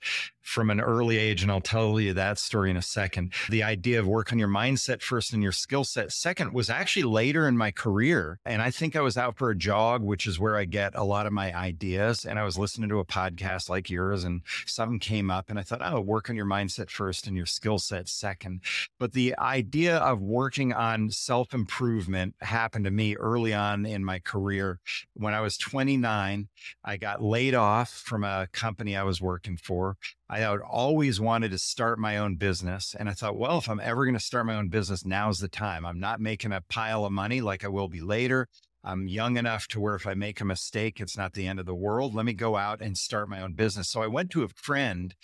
from 0.45 0.69
an 0.69 0.79
early 0.79 1.17
age. 1.17 1.41
And 1.41 1.51
I'll 1.51 1.59
tell 1.59 1.99
you 1.99 2.13
that 2.13 2.37
story 2.37 2.69
in 2.69 2.77
a 2.77 2.81
second. 2.81 3.33
The 3.49 3.63
idea 3.63 3.99
of 3.99 4.07
work 4.07 4.31
on 4.31 4.37
your 4.37 4.47
mindset 4.47 5.01
first 5.01 5.33
and 5.33 5.41
your 5.41 5.51
skill 5.51 5.83
set 5.83 6.11
second 6.11 6.53
was 6.53 6.69
actually 6.69 7.03
later 7.03 7.47
in 7.47 7.57
my 7.57 7.71
career. 7.71 8.39
And 8.45 8.61
I 8.61 8.69
think 8.69 8.95
I 8.95 9.01
was 9.01 9.17
out 9.17 9.37
for 9.37 9.49
a 9.49 9.57
jog, 9.57 10.03
which 10.03 10.27
is 10.27 10.39
where 10.39 10.55
I 10.55 10.65
get 10.65 10.93
a 10.95 11.03
lot 11.03 11.25
of 11.25 11.33
my 11.33 11.55
ideas. 11.55 12.25
And 12.25 12.37
I 12.37 12.43
was 12.43 12.59
listening 12.59 12.89
to 12.89 12.99
a 12.99 13.05
podcast 13.05 13.69
like 13.69 13.89
yours, 13.89 14.23
and 14.23 14.41
something 14.67 14.99
came 14.99 15.31
up, 15.31 15.49
and 15.49 15.57
I 15.57 15.63
thought, 15.63 15.81
oh, 15.83 15.99
work 15.99 16.29
on 16.29 16.35
your 16.35 16.45
mindset 16.45 16.91
first 16.91 17.25
and 17.25 17.35
your 17.35 17.47
skill 17.47 17.79
set 17.79 18.07
second. 18.07 18.61
But 18.99 19.13
the 19.13 19.35
idea 19.39 19.97
of 19.97 20.21
working 20.21 20.73
on 20.73 21.09
self 21.09 21.53
improvement 21.53 22.35
happened 22.41 22.85
to 22.85 22.91
me 22.91 23.15
early 23.15 23.53
on 23.53 23.85
in 23.85 24.05
my 24.05 24.19
career. 24.19 24.79
When 25.15 25.33
I 25.33 25.41
was 25.41 25.57
29, 25.57 26.49
I 26.83 26.97
got 26.97 27.21
laid 27.21 27.55
off 27.55 27.89
from 27.89 28.23
a 28.23 28.47
company 28.51 28.95
I 28.95 29.03
was 29.03 29.21
working 29.21 29.57
for. 29.57 29.97
I 30.29 30.39
had 30.39 30.59
always 30.59 31.19
wanted 31.19 31.51
to 31.51 31.57
start 31.57 31.99
my 31.99 32.17
own 32.17 32.35
business. 32.35 32.95
And 32.97 33.09
I 33.09 33.13
thought, 33.13 33.37
well, 33.37 33.57
if 33.57 33.69
I'm 33.69 33.79
ever 33.79 34.05
going 34.05 34.15
to 34.15 34.19
start 34.19 34.45
my 34.45 34.55
own 34.55 34.69
business, 34.69 35.05
now's 35.05 35.39
the 35.39 35.47
time. 35.47 35.85
I'm 35.85 35.99
not 35.99 36.19
making 36.19 36.51
a 36.51 36.61
pile 36.61 37.05
of 37.05 37.11
money 37.11 37.41
like 37.41 37.63
I 37.63 37.69
will 37.69 37.87
be 37.87 38.01
later. 38.01 38.47
I'm 38.85 39.07
young 39.07 39.35
enough 39.35 39.67
to 39.69 39.79
where 39.79 39.95
if 39.95 40.05
I 40.05 40.13
make 40.13 40.39
a 40.39 40.45
mistake, 40.45 41.01
it's 41.01 41.17
not 41.17 41.33
the 41.33 41.47
end 41.47 41.59
of 41.59 41.65
the 41.65 41.73
world. 41.73 42.13
Let 42.13 42.25
me 42.25 42.33
go 42.33 42.55
out 42.55 42.81
and 42.81 42.95
start 42.95 43.27
my 43.27 43.41
own 43.41 43.53
business. 43.53 43.89
So 43.89 44.03
I 44.03 44.07
went 44.07 44.29
to 44.31 44.43
a 44.43 44.47
friend 44.47 45.15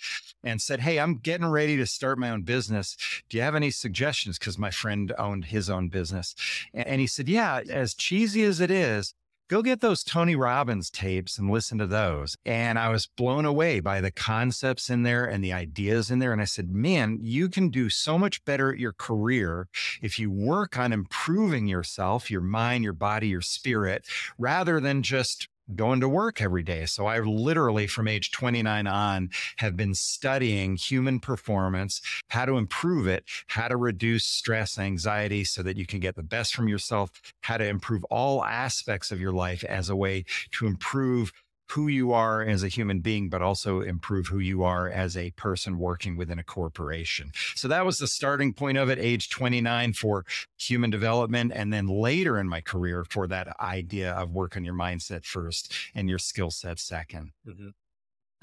and 0.42 0.60
said, 0.60 0.80
Hey, 0.80 0.98
I'm 0.98 1.18
getting 1.18 1.46
ready 1.46 1.76
to 1.76 1.86
start 1.86 2.18
my 2.18 2.30
own 2.30 2.42
business. 2.42 2.96
Do 3.28 3.36
you 3.36 3.42
have 3.44 3.54
any 3.54 3.70
suggestions? 3.70 4.38
Because 4.38 4.58
my 4.58 4.72
friend 4.72 5.12
owned 5.16 5.46
his 5.46 5.70
own 5.70 5.88
business. 5.88 6.34
And 6.74 7.00
he 7.00 7.06
said, 7.06 7.28
Yeah, 7.28 7.60
as 7.70 7.94
cheesy 7.94 8.42
as 8.42 8.60
it 8.60 8.72
is, 8.72 9.14
go 9.48 9.62
get 9.62 9.80
those 9.80 10.02
Tony 10.02 10.34
Robbins 10.34 10.90
tapes 10.90 11.38
and 11.38 11.50
listen 11.50 11.78
to 11.78 11.86
those. 11.86 12.36
And 12.44 12.78
I 12.78 12.88
was 12.88 13.06
blown 13.06 13.44
away 13.44 13.80
by 13.80 14.00
the 14.00 14.10
concepts 14.10 14.90
in 14.90 15.02
there 15.02 15.24
and 15.24 15.42
the 15.42 15.52
ideas 15.52 16.10
in 16.10 16.18
there. 16.18 16.32
And 16.32 16.40
I 16.40 16.46
said, 16.46 16.70
man, 16.70 17.18
you 17.20 17.48
can 17.48 17.68
do 17.68 17.90
so 17.90 18.18
much 18.18 18.44
better 18.44 18.72
at 18.72 18.78
your 18.78 18.92
career 18.92 19.68
if 20.00 20.18
you 20.18 20.30
work 20.30 20.78
on 20.78 20.92
improving 20.92 21.66
yourself, 21.66 22.30
your 22.30 22.40
mind, 22.40 22.84
your 22.84 22.92
body, 22.92 23.28
your 23.28 23.40
spirit, 23.40 24.06
rather 24.38 24.80
than 24.80 25.02
just 25.02 25.48
going 25.74 26.00
to 26.00 26.08
work 26.08 26.40
every 26.40 26.62
day. 26.62 26.86
So 26.86 27.06
I 27.06 27.20
literally, 27.20 27.86
from 27.86 28.08
age 28.08 28.30
29 28.30 28.86
on, 28.86 29.30
have 29.58 29.76
been 29.76 29.94
studying 29.94 30.76
human 30.76 31.20
performance, 31.20 32.00
how 32.28 32.44
to 32.44 32.56
improve 32.56 33.06
it, 33.06 33.24
how 33.48 33.68
to 33.68 33.76
reduce 33.76 34.24
stress, 34.24 34.78
anxiety 34.78 35.44
so 35.44 35.62
that 35.62 35.76
you 35.76 35.86
can 35.86 36.00
get 36.00 36.16
the 36.16 36.22
best 36.22 36.54
from 36.54 36.68
yourself, 36.68 37.10
how 37.42 37.56
to 37.56 37.64
improve 37.64 38.04
all 38.04 38.44
aspects 38.44 39.10
of 39.10 39.20
your 39.20 39.32
life 39.32 39.64
as 39.64 39.88
a 39.88 39.96
way 39.96 40.24
to 40.52 40.66
improve 40.66 41.32
who 41.72 41.88
you 41.88 42.12
are 42.12 42.42
as 42.42 42.62
a 42.62 42.68
human 42.68 43.00
being, 43.00 43.28
but 43.28 43.42
also 43.42 43.80
improve 43.80 44.26
who 44.26 44.38
you 44.38 44.62
are 44.62 44.88
as 44.88 45.16
a 45.16 45.30
person 45.32 45.78
working 45.78 46.16
within 46.16 46.38
a 46.38 46.44
corporation. 46.44 47.32
So 47.54 47.68
that 47.68 47.86
was 47.86 47.98
the 47.98 48.06
starting 48.06 48.52
point 48.52 48.78
of 48.78 48.90
it, 48.90 48.98
age 48.98 49.30
29 49.30 49.94
for 49.94 50.24
human 50.58 50.90
development. 50.90 51.52
And 51.54 51.72
then 51.72 51.86
later 51.86 52.38
in 52.38 52.48
my 52.48 52.60
career 52.60 53.04
for 53.08 53.26
that 53.28 53.48
idea 53.60 54.12
of 54.12 54.30
work 54.30 54.56
on 54.56 54.64
your 54.64 54.74
mindset 54.74 55.24
first 55.24 55.72
and 55.94 56.08
your 56.08 56.18
skill 56.18 56.50
set 56.50 56.76
2nd 56.76 57.30
mm-hmm. 57.46 57.68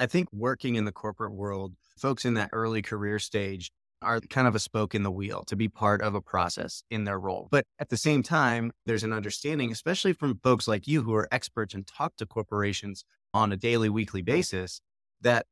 I 0.02 0.06
think 0.06 0.30
working 0.32 0.76
in 0.76 0.86
the 0.86 0.94
corporate 0.94 1.34
world, 1.34 1.74
folks 1.98 2.24
in 2.24 2.36
that 2.36 2.50
early 2.54 2.82
career 2.82 3.20
stage 3.20 3.70
are 4.02 4.22
kind 4.22 4.48
of 4.48 4.56
a 4.56 4.60
spoke 4.60 4.96
in 4.96 5.04
the 5.04 5.12
wheel 5.12 5.44
to 5.44 5.56
be 5.56 5.68
part 5.68 6.02
of 6.02 6.16
a 6.16 6.22
process 6.22 6.84
in 6.90 7.04
their 7.04 7.20
role. 7.20 7.50
But 7.52 7.66
at 7.80 7.90
the 7.90 7.98
same 7.98 8.24
time, 8.24 8.72
there's 8.86 9.04
an 9.04 9.14
understanding, 9.14 9.72
especially 9.72 10.14
from 10.14 10.40
folks 10.42 10.68
like 10.68 10.88
you 10.88 11.04
who 11.04 11.14
are 11.16 11.28
experts 11.32 11.74
and 11.74 11.86
talk 11.86 12.16
to 12.18 12.26
corporations 12.26 13.04
on 13.34 13.52
a 13.52 13.58
daily, 13.58 13.90
weekly 13.90 14.22
basis, 14.22 14.82
that 15.22 15.46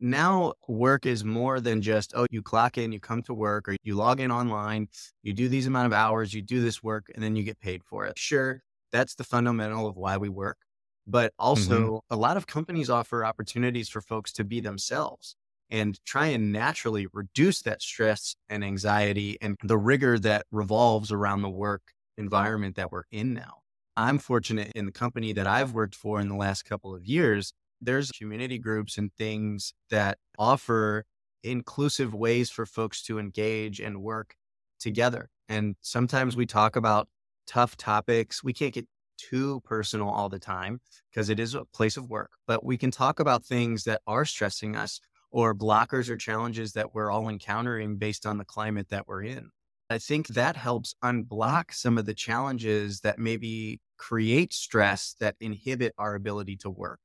now 0.00 0.54
work 0.66 1.06
is 1.06 1.24
more 1.24 1.60
than 1.60 1.80
just, 1.80 2.12
oh, 2.16 2.26
you 2.30 2.42
clock 2.42 2.76
in, 2.76 2.92
you 2.92 3.00
come 3.00 3.22
to 3.22 3.34
work, 3.34 3.68
or 3.68 3.76
you 3.84 3.94
log 3.94 4.20
in 4.20 4.32
online, 4.32 4.88
you 5.22 5.32
do 5.32 5.48
these 5.48 5.66
amount 5.66 5.86
of 5.86 5.92
hours, 5.92 6.34
you 6.34 6.42
do 6.42 6.60
this 6.60 6.82
work, 6.82 7.06
and 7.14 7.22
then 7.22 7.36
you 7.36 7.44
get 7.44 7.60
paid 7.60 7.82
for 7.84 8.04
it. 8.06 8.18
Sure, 8.18 8.62
that's 8.90 9.14
the 9.14 9.24
fundamental 9.24 9.86
of 9.86 9.96
why 9.96 10.16
we 10.16 10.28
work. 10.28 10.58
But 11.06 11.32
also, 11.38 11.80
mm-hmm. 11.80 12.14
a 12.14 12.16
lot 12.16 12.36
of 12.36 12.46
companies 12.46 12.90
offer 12.90 13.24
opportunities 13.24 13.88
for 13.88 14.00
folks 14.00 14.32
to 14.32 14.44
be 14.44 14.60
themselves 14.60 15.36
and 15.70 15.98
try 16.04 16.26
and 16.26 16.52
naturally 16.52 17.06
reduce 17.12 17.62
that 17.62 17.80
stress 17.80 18.36
and 18.48 18.62
anxiety 18.62 19.38
and 19.40 19.56
the 19.64 19.78
rigor 19.78 20.18
that 20.18 20.46
revolves 20.52 21.10
around 21.10 21.42
the 21.42 21.50
work 21.50 21.82
environment 22.18 22.76
that 22.76 22.92
we're 22.92 23.04
in 23.10 23.34
now. 23.34 23.61
I'm 23.96 24.18
fortunate 24.18 24.72
in 24.74 24.86
the 24.86 24.92
company 24.92 25.32
that 25.34 25.46
I've 25.46 25.72
worked 25.72 25.94
for 25.94 26.20
in 26.20 26.28
the 26.28 26.36
last 26.36 26.64
couple 26.64 26.94
of 26.94 27.04
years. 27.04 27.52
There's 27.80 28.10
community 28.10 28.58
groups 28.58 28.96
and 28.96 29.12
things 29.14 29.74
that 29.90 30.18
offer 30.38 31.04
inclusive 31.42 32.14
ways 32.14 32.50
for 32.50 32.64
folks 32.64 33.02
to 33.04 33.18
engage 33.18 33.80
and 33.80 34.02
work 34.02 34.34
together. 34.78 35.28
And 35.48 35.76
sometimes 35.80 36.36
we 36.36 36.46
talk 36.46 36.76
about 36.76 37.08
tough 37.46 37.76
topics. 37.76 38.42
We 38.42 38.52
can't 38.52 38.72
get 38.72 38.86
too 39.18 39.60
personal 39.64 40.08
all 40.08 40.28
the 40.28 40.38
time 40.38 40.80
because 41.10 41.28
it 41.28 41.38
is 41.38 41.54
a 41.54 41.64
place 41.66 41.96
of 41.96 42.08
work, 42.08 42.30
but 42.46 42.64
we 42.64 42.76
can 42.76 42.90
talk 42.90 43.20
about 43.20 43.44
things 43.44 43.84
that 43.84 44.00
are 44.06 44.24
stressing 44.24 44.76
us 44.76 45.00
or 45.30 45.54
blockers 45.54 46.08
or 46.08 46.16
challenges 46.16 46.72
that 46.72 46.94
we're 46.94 47.10
all 47.10 47.28
encountering 47.28 47.96
based 47.96 48.26
on 48.26 48.38
the 48.38 48.44
climate 48.44 48.88
that 48.90 49.06
we're 49.06 49.22
in. 49.22 49.50
I 49.92 49.98
think 49.98 50.28
that 50.28 50.56
helps 50.56 50.94
unblock 51.04 51.72
some 51.72 51.98
of 51.98 52.06
the 52.06 52.14
challenges 52.14 53.00
that 53.00 53.18
maybe 53.18 53.80
create 53.98 54.52
stress 54.52 55.14
that 55.20 55.36
inhibit 55.40 55.94
our 55.98 56.14
ability 56.14 56.56
to 56.58 56.70
work 56.70 57.00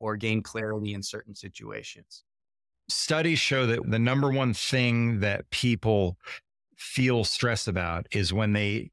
or 0.00 0.16
gain 0.16 0.42
clarity 0.42 0.92
in 0.92 1.02
certain 1.02 1.34
situations. 1.34 2.24
Studies 2.88 3.38
show 3.38 3.66
that 3.66 3.90
the 3.90 3.98
number 3.98 4.30
one 4.30 4.52
thing 4.52 5.20
that 5.20 5.48
people 5.50 6.18
feel 6.76 7.24
stress 7.24 7.68
about 7.68 8.06
is 8.10 8.32
when 8.32 8.52
they 8.52 8.90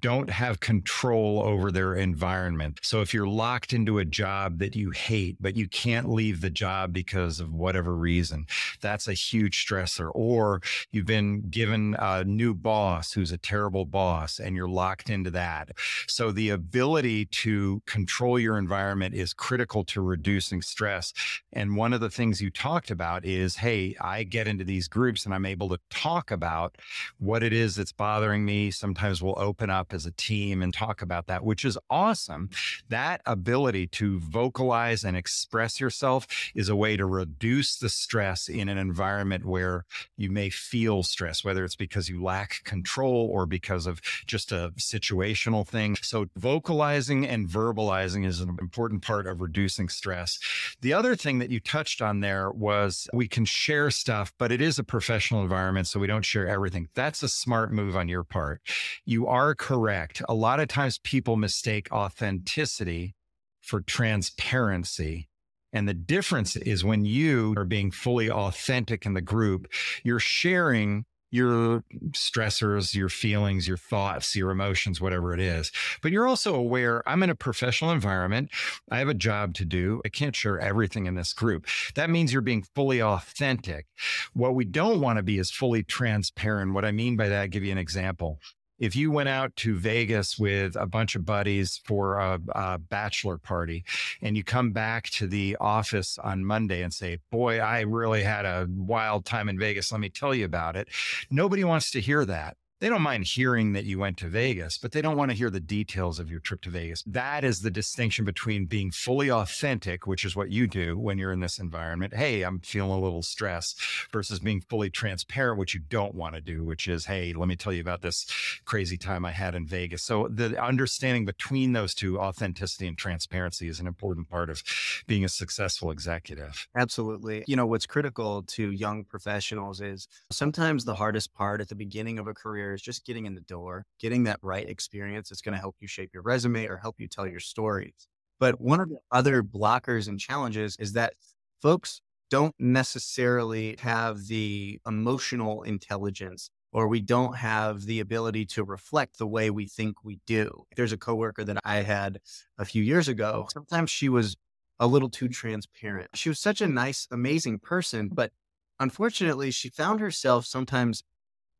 don't 0.00 0.30
have 0.30 0.60
control 0.60 1.42
over 1.42 1.70
their 1.70 1.94
environment. 1.94 2.78
So 2.82 3.00
if 3.00 3.14
you're 3.14 3.26
locked 3.26 3.72
into 3.72 3.98
a 3.98 4.04
job 4.04 4.58
that 4.58 4.76
you 4.76 4.90
hate, 4.90 5.36
but 5.40 5.56
you 5.56 5.68
can't 5.68 6.10
leave 6.10 6.40
the 6.40 6.50
job 6.50 6.92
because 6.92 7.40
of 7.40 7.52
whatever 7.52 7.94
reason, 7.94 8.46
that's 8.80 9.08
a 9.08 9.12
huge 9.14 9.66
stressor. 9.66 10.10
Or 10.14 10.60
you've 10.92 11.06
been 11.06 11.48
given 11.48 11.96
a 11.98 12.24
new 12.24 12.54
boss 12.54 13.12
who's 13.12 13.32
a 13.32 13.38
terrible 13.38 13.86
boss 13.86 14.38
and 14.38 14.54
you're 14.54 14.68
locked 14.68 15.08
into 15.08 15.30
that. 15.30 15.70
So 16.06 16.32
the 16.32 16.50
ability 16.50 17.26
to 17.26 17.82
control 17.86 18.38
your 18.38 18.58
environment 18.58 19.14
is 19.14 19.32
critical 19.32 19.84
to 19.84 20.00
reducing 20.00 20.60
stress. 20.60 21.12
And 21.52 21.76
one 21.76 21.92
of 21.92 22.00
the 22.00 22.10
things 22.10 22.42
you 22.42 22.50
talked 22.50 22.90
about 22.90 23.24
is, 23.24 23.56
hey, 23.56 23.96
I 24.00 24.24
get 24.24 24.48
into 24.48 24.64
these 24.64 24.88
groups 24.88 25.24
and 25.24 25.34
I'm 25.34 25.46
able 25.46 25.68
to 25.70 25.78
talk 25.88 26.30
about 26.30 26.76
what 27.18 27.42
it 27.42 27.52
is 27.52 27.76
that's 27.76 27.92
bothering 27.92 28.44
me. 28.44 28.70
Sometimes 28.70 29.22
we'll 29.22 29.38
open 29.38 29.70
up 29.70 29.77
up 29.78 29.94
as 29.94 30.04
a 30.04 30.10
team 30.12 30.60
and 30.62 30.74
talk 30.74 31.00
about 31.00 31.26
that, 31.28 31.44
which 31.44 31.64
is 31.64 31.78
awesome. 31.88 32.50
That 32.88 33.20
ability 33.24 33.86
to 33.88 34.18
vocalize 34.18 35.04
and 35.04 35.16
express 35.16 35.80
yourself 35.80 36.26
is 36.54 36.68
a 36.68 36.76
way 36.76 36.96
to 36.96 37.06
reduce 37.06 37.76
the 37.76 37.88
stress 37.88 38.48
in 38.48 38.68
an 38.68 38.76
environment 38.76 39.46
where 39.46 39.84
you 40.16 40.30
may 40.30 40.50
feel 40.50 41.02
stress, 41.02 41.44
whether 41.44 41.64
it's 41.64 41.76
because 41.76 42.08
you 42.08 42.22
lack 42.22 42.62
control 42.64 43.30
or 43.32 43.46
because 43.46 43.86
of 43.86 44.00
just 44.26 44.50
a 44.50 44.72
situational 44.78 45.66
thing. 45.66 45.96
So 46.02 46.26
vocalizing 46.36 47.26
and 47.26 47.48
verbalizing 47.48 48.26
is 48.26 48.40
an 48.40 48.56
important 48.60 49.02
part 49.02 49.26
of 49.26 49.40
reducing 49.40 49.88
stress. 49.88 50.38
The 50.80 50.92
other 50.92 51.14
thing 51.14 51.38
that 51.38 51.50
you 51.50 51.60
touched 51.60 52.02
on 52.02 52.20
there 52.20 52.50
was 52.50 53.08
we 53.12 53.28
can 53.28 53.44
share 53.44 53.90
stuff, 53.90 54.32
but 54.38 54.50
it 54.50 54.60
is 54.60 54.78
a 54.78 54.84
professional 54.84 55.42
environment. 55.42 55.86
So 55.86 56.00
we 56.00 56.06
don't 56.06 56.24
share 56.24 56.48
everything. 56.48 56.88
That's 56.94 57.22
a 57.22 57.28
smart 57.28 57.72
move 57.72 57.96
on 57.96 58.08
your 58.08 58.24
part. 58.24 58.60
You 59.04 59.26
are 59.28 59.54
correct. 59.58 60.22
A 60.28 60.34
lot 60.34 60.60
of 60.60 60.68
times 60.68 60.98
people 60.98 61.36
mistake 61.36 61.88
authenticity 61.92 63.14
for 63.60 63.80
transparency. 63.80 65.28
And 65.72 65.86
the 65.86 65.94
difference 65.94 66.56
is 66.56 66.84
when 66.84 67.04
you 67.04 67.54
are 67.56 67.64
being 67.64 67.90
fully 67.90 68.30
authentic 68.30 69.04
in 69.04 69.12
the 69.12 69.20
group, 69.20 69.70
you're 70.02 70.18
sharing 70.18 71.04
your 71.30 71.84
stressors, 72.12 72.94
your 72.94 73.10
feelings, 73.10 73.68
your 73.68 73.76
thoughts, 73.76 74.34
your 74.34 74.50
emotions, 74.50 75.00
whatever 75.00 75.34
it 75.34 75.40
is. 75.40 75.70
But 76.02 76.10
you're 76.10 76.26
also 76.26 76.54
aware 76.54 77.06
I'm 77.06 77.22
in 77.22 77.28
a 77.30 77.34
professional 77.34 77.90
environment. 77.90 78.50
I 78.90 78.98
have 78.98 79.08
a 79.08 79.14
job 79.14 79.52
to 79.54 79.66
do. 79.66 80.00
I 80.04 80.08
can't 80.08 80.34
share 80.34 80.58
everything 80.58 81.06
in 81.06 81.16
this 81.16 81.34
group. 81.34 81.66
That 81.94 82.08
means 82.08 82.32
you're 82.32 82.40
being 82.40 82.64
fully 82.74 83.02
authentic. 83.02 83.86
What 84.32 84.54
we 84.54 84.64
don't 84.64 85.00
want 85.00 85.18
to 85.18 85.22
be 85.22 85.38
is 85.38 85.50
fully 85.50 85.82
transparent. 85.82 86.72
What 86.72 86.86
I 86.86 86.92
mean 86.92 87.16
by 87.16 87.28
that, 87.28 87.42
I'll 87.42 87.48
give 87.48 87.64
you 87.64 87.72
an 87.72 87.78
example 87.78 88.40
if 88.78 88.94
you 88.94 89.10
went 89.10 89.28
out 89.28 89.54
to 89.56 89.76
Vegas 89.76 90.38
with 90.38 90.76
a 90.76 90.86
bunch 90.86 91.16
of 91.16 91.24
buddies 91.24 91.80
for 91.84 92.18
a, 92.18 92.40
a, 92.52 92.78
bachelor 92.78 93.38
party 93.38 93.84
and 94.22 94.36
you 94.36 94.44
come 94.44 94.70
back 94.70 95.08
to 95.10 95.26
the 95.26 95.56
office 95.60 96.18
on 96.18 96.44
Monday 96.44 96.82
and 96.82 96.94
say, 96.94 97.18
Boy, 97.30 97.58
I 97.58 97.80
really 97.80 98.22
had 98.22 98.44
a 98.44 98.66
wild 98.70 99.24
time 99.24 99.48
in 99.48 99.58
Vegas. 99.58 99.90
Let 99.90 100.00
me 100.00 100.08
tell 100.08 100.34
you 100.34 100.44
about 100.44 100.76
it. 100.76 100.88
Nobody 101.30 101.64
wants 101.64 101.90
to 101.92 102.00
hear 102.00 102.24
that 102.24 102.56
they 102.80 102.88
don't 102.88 103.02
mind 103.02 103.24
hearing 103.24 103.72
that 103.72 103.84
you 103.84 103.98
went 103.98 104.16
to 104.18 104.28
Vegas, 104.28 104.78
but 104.78 104.92
they 104.92 105.02
don't 105.02 105.16
want 105.16 105.30
to 105.30 105.36
hear 105.36 105.50
the 105.50 105.60
details 105.60 106.18
of 106.18 106.30
your 106.30 106.40
trip 106.40 106.60
to 106.62 106.70
Vegas. 106.70 107.02
That 107.06 107.44
is 107.44 107.60
the 107.60 107.70
distinction 107.70 108.24
between 108.24 108.66
being 108.66 108.90
fully 108.90 109.30
authentic, 109.30 110.06
which 110.06 110.24
is 110.24 110.36
what 110.36 110.50
you 110.50 110.66
do 110.66 110.96
when 110.96 111.18
you're 111.18 111.32
in 111.32 111.40
this 111.40 111.58
environment. 111.58 112.14
Hey, 112.14 112.42
I'm 112.42 112.60
feeling 112.60 112.92
a 112.92 113.00
little 113.00 113.22
stressed 113.22 113.80
versus 114.12 114.38
being 114.38 114.60
fully 114.60 114.90
transparent, 114.90 115.58
which 115.58 115.74
you 115.74 115.80
don't 115.80 116.14
want 116.14 116.34
to 116.36 116.40
do, 116.40 116.64
which 116.64 116.86
is, 116.86 117.06
hey, 117.06 117.32
let 117.32 117.48
me 117.48 117.56
tell 117.56 117.72
you 117.72 117.80
about 117.80 118.02
this 118.02 118.26
crazy 118.64 118.96
time 118.96 119.24
I 119.24 119.32
had 119.32 119.54
in 119.54 119.66
Vegas. 119.66 120.02
So 120.02 120.28
the 120.28 120.62
understanding 120.62 121.24
between 121.24 121.72
those 121.72 121.94
two, 121.94 122.20
authenticity 122.20 122.86
and 122.86 122.96
transparency, 122.96 123.68
is 123.68 123.80
an 123.80 123.86
important 123.86 124.28
part 124.30 124.50
of 124.50 124.62
being 125.06 125.24
a 125.24 125.28
successful 125.28 125.90
executive. 125.90 126.68
Absolutely. 126.76 127.44
You 127.46 127.56
know, 127.56 127.66
what's 127.66 127.86
critical 127.86 128.42
to 128.42 128.70
young 128.70 129.04
professionals 129.04 129.80
is 129.80 130.06
sometimes 130.30 130.84
the 130.84 130.94
hardest 130.94 131.34
part 131.34 131.60
at 131.60 131.68
the 131.68 131.74
beginning 131.74 132.18
of 132.18 132.28
a 132.28 132.34
career 132.34 132.67
is 132.74 132.82
just 132.82 133.04
getting 133.04 133.26
in 133.26 133.34
the 133.34 133.40
door, 133.40 133.84
getting 133.98 134.24
that 134.24 134.38
right 134.42 134.68
experience 134.68 135.28
that's 135.28 135.40
going 135.40 135.54
to 135.54 135.60
help 135.60 135.76
you 135.80 135.88
shape 135.88 136.10
your 136.12 136.22
resume 136.22 136.66
or 136.66 136.76
help 136.76 136.96
you 136.98 137.08
tell 137.08 137.26
your 137.26 137.40
stories. 137.40 138.06
But 138.40 138.60
one 138.60 138.80
of 138.80 138.88
the 138.88 138.98
other 139.10 139.42
blockers 139.42 140.08
and 140.08 140.18
challenges 140.18 140.76
is 140.78 140.92
that 140.92 141.14
folks 141.60 142.00
don't 142.30 142.54
necessarily 142.58 143.76
have 143.80 144.26
the 144.26 144.80
emotional 144.86 145.62
intelligence 145.62 146.50
or 146.72 146.86
we 146.86 147.00
don't 147.00 147.36
have 147.36 147.86
the 147.86 148.00
ability 148.00 148.44
to 148.44 148.62
reflect 148.62 149.18
the 149.18 149.26
way 149.26 149.50
we 149.50 149.66
think 149.66 150.04
we 150.04 150.20
do. 150.26 150.64
There's 150.76 150.92
a 150.92 150.98
coworker 150.98 151.44
that 151.44 151.58
I 151.64 151.76
had 151.76 152.20
a 152.58 152.64
few 152.64 152.82
years 152.82 153.08
ago. 153.08 153.48
Sometimes 153.52 153.90
she 153.90 154.08
was 154.08 154.36
a 154.78 154.86
little 154.86 155.08
too 155.08 155.28
transparent. 155.28 156.10
She 156.14 156.28
was 156.28 156.38
such 156.38 156.60
a 156.60 156.68
nice, 156.68 157.08
amazing 157.10 157.60
person, 157.60 158.10
but 158.12 158.32
unfortunately, 158.78 159.50
she 159.50 159.70
found 159.70 160.00
herself 160.00 160.46
sometimes 160.46 161.02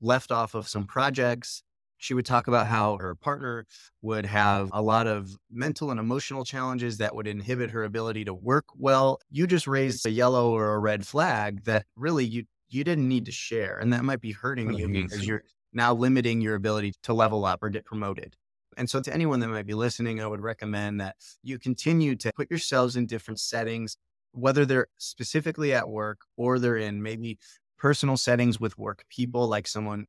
left 0.00 0.30
off 0.30 0.54
of 0.54 0.68
some 0.68 0.86
projects. 0.86 1.62
She 1.96 2.14
would 2.14 2.26
talk 2.26 2.46
about 2.46 2.68
how 2.68 2.96
her 2.98 3.14
partner 3.16 3.66
would 4.02 4.24
have 4.26 4.70
a 4.72 4.80
lot 4.80 5.08
of 5.08 5.36
mental 5.50 5.90
and 5.90 5.98
emotional 5.98 6.44
challenges 6.44 6.98
that 6.98 7.14
would 7.14 7.26
inhibit 7.26 7.70
her 7.70 7.82
ability 7.82 8.24
to 8.26 8.34
work 8.34 8.66
well. 8.76 9.20
You 9.30 9.48
just 9.48 9.66
raised 9.66 10.06
a 10.06 10.10
yellow 10.10 10.52
or 10.52 10.74
a 10.74 10.78
red 10.78 11.06
flag 11.06 11.64
that 11.64 11.86
really 11.96 12.24
you 12.24 12.44
you 12.70 12.84
didn't 12.84 13.08
need 13.08 13.24
to 13.24 13.32
share 13.32 13.78
and 13.78 13.94
that 13.94 14.04
might 14.04 14.20
be 14.20 14.32
hurting 14.32 14.74
you 14.74 14.86
mm-hmm. 14.88 15.02
because 15.02 15.26
you're 15.26 15.42
now 15.72 15.94
limiting 15.94 16.40
your 16.40 16.54
ability 16.54 16.92
to 17.02 17.12
level 17.14 17.44
up 17.44 17.62
or 17.62 17.70
get 17.70 17.84
promoted. 17.84 18.36
And 18.76 18.88
so 18.88 19.00
to 19.00 19.12
anyone 19.12 19.40
that 19.40 19.48
might 19.48 19.66
be 19.66 19.74
listening, 19.74 20.20
I 20.20 20.26
would 20.26 20.40
recommend 20.40 21.00
that 21.00 21.16
you 21.42 21.58
continue 21.58 22.14
to 22.16 22.32
put 22.32 22.50
yourselves 22.50 22.94
in 22.94 23.06
different 23.06 23.40
settings, 23.40 23.96
whether 24.32 24.64
they're 24.64 24.86
specifically 24.98 25.72
at 25.74 25.88
work 25.88 26.20
or 26.36 26.58
they're 26.58 26.76
in 26.76 27.02
maybe 27.02 27.38
personal 27.78 28.16
settings 28.16 28.60
with 28.60 28.78
work 28.78 29.04
people, 29.08 29.48
like 29.48 29.66
someone 29.66 30.06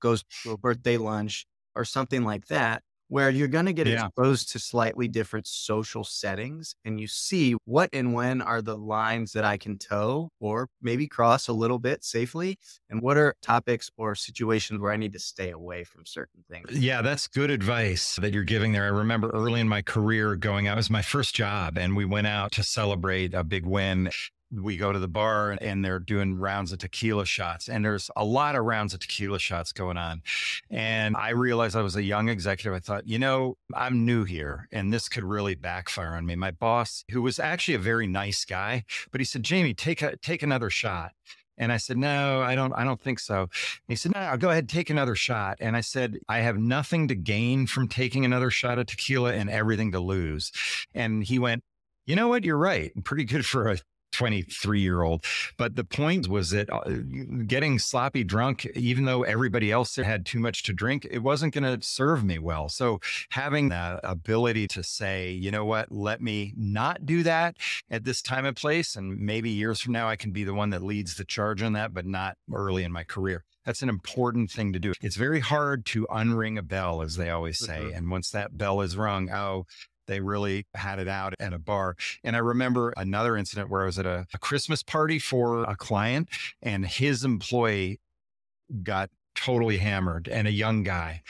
goes 0.00 0.24
to 0.42 0.52
a 0.52 0.58
birthday 0.58 0.96
lunch 0.96 1.46
or 1.74 1.84
something 1.84 2.24
like 2.24 2.46
that, 2.48 2.82
where 3.12 3.28
you're 3.28 3.46
going 3.46 3.66
to 3.66 3.74
get 3.74 3.86
yeah. 3.86 4.06
exposed 4.06 4.50
to 4.50 4.58
slightly 4.58 5.06
different 5.06 5.46
social 5.46 6.02
settings 6.02 6.74
and 6.86 6.98
you 6.98 7.06
see 7.06 7.54
what 7.66 7.90
and 7.92 8.14
when 8.14 8.40
are 8.40 8.62
the 8.62 8.74
lines 8.74 9.32
that 9.32 9.44
I 9.44 9.58
can 9.58 9.76
toe 9.76 10.30
or 10.40 10.68
maybe 10.80 11.06
cross 11.06 11.46
a 11.46 11.52
little 11.52 11.78
bit 11.78 12.04
safely 12.04 12.58
and 12.88 13.02
what 13.02 13.18
are 13.18 13.34
topics 13.42 13.90
or 13.98 14.14
situations 14.14 14.80
where 14.80 14.92
I 14.92 14.96
need 14.96 15.12
to 15.12 15.18
stay 15.18 15.50
away 15.50 15.84
from 15.84 16.06
certain 16.06 16.42
things. 16.50 16.70
Yeah, 16.70 17.02
that's 17.02 17.28
good 17.28 17.50
advice 17.50 18.16
that 18.16 18.32
you're 18.32 18.44
giving 18.44 18.72
there. 18.72 18.84
I 18.84 18.88
remember 18.88 19.28
early 19.28 19.60
in 19.60 19.68
my 19.68 19.82
career 19.82 20.34
going 20.34 20.66
out, 20.66 20.78
it 20.78 20.80
was 20.80 20.88
my 20.88 21.02
first 21.02 21.34
job 21.34 21.76
and 21.76 21.94
we 21.94 22.06
went 22.06 22.28
out 22.28 22.52
to 22.52 22.62
celebrate 22.62 23.34
a 23.34 23.44
big 23.44 23.66
win 23.66 24.08
we 24.60 24.76
go 24.76 24.92
to 24.92 24.98
the 24.98 25.08
bar 25.08 25.56
and 25.60 25.84
they're 25.84 25.98
doing 25.98 26.38
rounds 26.38 26.72
of 26.72 26.78
tequila 26.78 27.24
shots 27.24 27.68
and 27.68 27.84
there's 27.84 28.10
a 28.16 28.24
lot 28.24 28.54
of 28.54 28.64
rounds 28.64 28.92
of 28.92 29.00
tequila 29.00 29.38
shots 29.38 29.72
going 29.72 29.96
on 29.96 30.22
and 30.70 31.16
i 31.16 31.30
realized 31.30 31.76
i 31.76 31.82
was 31.82 31.96
a 31.96 32.02
young 32.02 32.28
executive 32.28 32.74
i 32.74 32.78
thought 32.78 33.06
you 33.06 33.18
know 33.18 33.56
i'm 33.74 34.04
new 34.04 34.24
here 34.24 34.68
and 34.72 34.92
this 34.92 35.08
could 35.08 35.24
really 35.24 35.54
backfire 35.54 36.14
on 36.14 36.26
me 36.26 36.34
my 36.34 36.50
boss 36.50 37.04
who 37.10 37.22
was 37.22 37.38
actually 37.38 37.74
a 37.74 37.78
very 37.78 38.06
nice 38.06 38.44
guy 38.44 38.84
but 39.10 39.20
he 39.20 39.24
said 39.24 39.42
jamie 39.42 39.74
take 39.74 40.02
a 40.02 40.16
take 40.18 40.42
another 40.42 40.70
shot 40.70 41.12
and 41.58 41.70
I 41.70 41.76
said, 41.76 41.98
no, 41.98 42.40
I 42.40 42.54
don't, 42.54 42.72
I 42.72 42.82
don't 42.82 43.00
think 43.00 43.20
so. 43.20 43.42
And 43.42 43.50
he 43.86 43.94
said, 43.94 44.14
no, 44.14 44.20
I'll 44.20 44.38
go 44.38 44.50
ahead, 44.50 44.68
take 44.68 44.88
another 44.88 45.14
shot. 45.14 45.58
And 45.60 45.76
I 45.76 45.80
said, 45.80 46.18
I 46.28 46.38
have 46.38 46.56
nothing 46.56 47.08
to 47.08 47.14
gain 47.14 47.66
from 47.66 47.88
taking 47.88 48.24
another 48.24 48.50
shot 48.50 48.78
of 48.78 48.86
tequila 48.86 49.34
and 49.34 49.50
everything 49.50 49.92
to 49.92 50.00
lose. 50.00 50.50
And 50.94 51.22
he 51.22 51.38
went, 51.38 51.62
you 52.06 52.16
know 52.16 52.28
what? 52.28 52.44
You're 52.44 52.58
right. 52.58 52.90
Pretty 53.04 53.24
good 53.24 53.46
for 53.46 53.68
a 53.68 53.78
23 54.12 54.80
year 54.80 55.02
old. 55.02 55.24
But 55.56 55.76
the 55.76 55.84
point 55.84 56.28
was 56.28 56.50
that 56.50 56.72
uh, 56.72 56.82
getting 57.46 57.78
sloppy 57.78 58.24
drunk, 58.24 58.66
even 58.74 59.04
though 59.04 59.22
everybody 59.22 59.72
else 59.72 59.96
had 59.96 60.24
too 60.24 60.38
much 60.38 60.62
to 60.64 60.72
drink, 60.72 61.06
it 61.10 61.20
wasn't 61.20 61.54
going 61.54 61.64
to 61.64 61.84
serve 61.86 62.24
me 62.24 62.38
well. 62.38 62.68
So 62.68 63.00
having 63.30 63.68
that 63.70 64.00
ability 64.02 64.68
to 64.68 64.82
say, 64.82 65.30
you 65.30 65.50
know 65.50 65.64
what, 65.64 65.90
let 65.90 66.20
me 66.20 66.54
not 66.56 67.04
do 67.04 67.22
that 67.22 67.56
at 67.90 68.04
this 68.04 68.22
time 68.22 68.46
and 68.46 68.56
place. 68.56 68.96
And 68.96 69.18
maybe 69.18 69.50
years 69.50 69.80
from 69.80 69.92
now, 69.92 70.08
I 70.08 70.16
can 70.16 70.30
be 70.30 70.44
the 70.44 70.54
one 70.54 70.70
that 70.70 70.82
leads 70.82 71.16
the 71.16 71.24
charge 71.24 71.62
on 71.62 71.72
that, 71.72 71.94
but 71.94 72.06
not 72.06 72.36
early 72.52 72.84
in 72.84 72.92
my 72.92 73.04
career. 73.04 73.44
That's 73.64 73.82
an 73.82 73.88
important 73.88 74.50
thing 74.50 74.72
to 74.72 74.80
do. 74.80 74.92
It's 75.00 75.16
very 75.16 75.38
hard 75.38 75.86
to 75.86 76.06
unring 76.10 76.58
a 76.58 76.62
bell, 76.62 77.00
as 77.00 77.16
they 77.16 77.30
always 77.30 77.58
say. 77.58 77.80
Mm-hmm. 77.80 77.96
And 77.96 78.10
once 78.10 78.30
that 78.30 78.58
bell 78.58 78.80
is 78.80 78.96
rung, 78.96 79.30
oh, 79.30 79.66
they 80.06 80.20
really 80.20 80.66
had 80.74 80.98
it 80.98 81.08
out 81.08 81.34
at 81.40 81.52
a 81.52 81.58
bar. 81.58 81.96
And 82.24 82.36
I 82.36 82.40
remember 82.40 82.92
another 82.96 83.36
incident 83.36 83.70
where 83.70 83.82
I 83.82 83.86
was 83.86 83.98
at 83.98 84.06
a, 84.06 84.26
a 84.34 84.38
Christmas 84.38 84.82
party 84.82 85.18
for 85.18 85.62
a 85.64 85.76
client 85.76 86.28
and 86.62 86.86
his 86.86 87.24
employee 87.24 88.00
got 88.82 89.10
totally 89.34 89.78
hammered 89.78 90.28
and 90.28 90.46
a 90.46 90.52
young 90.52 90.82
guy. 90.82 91.22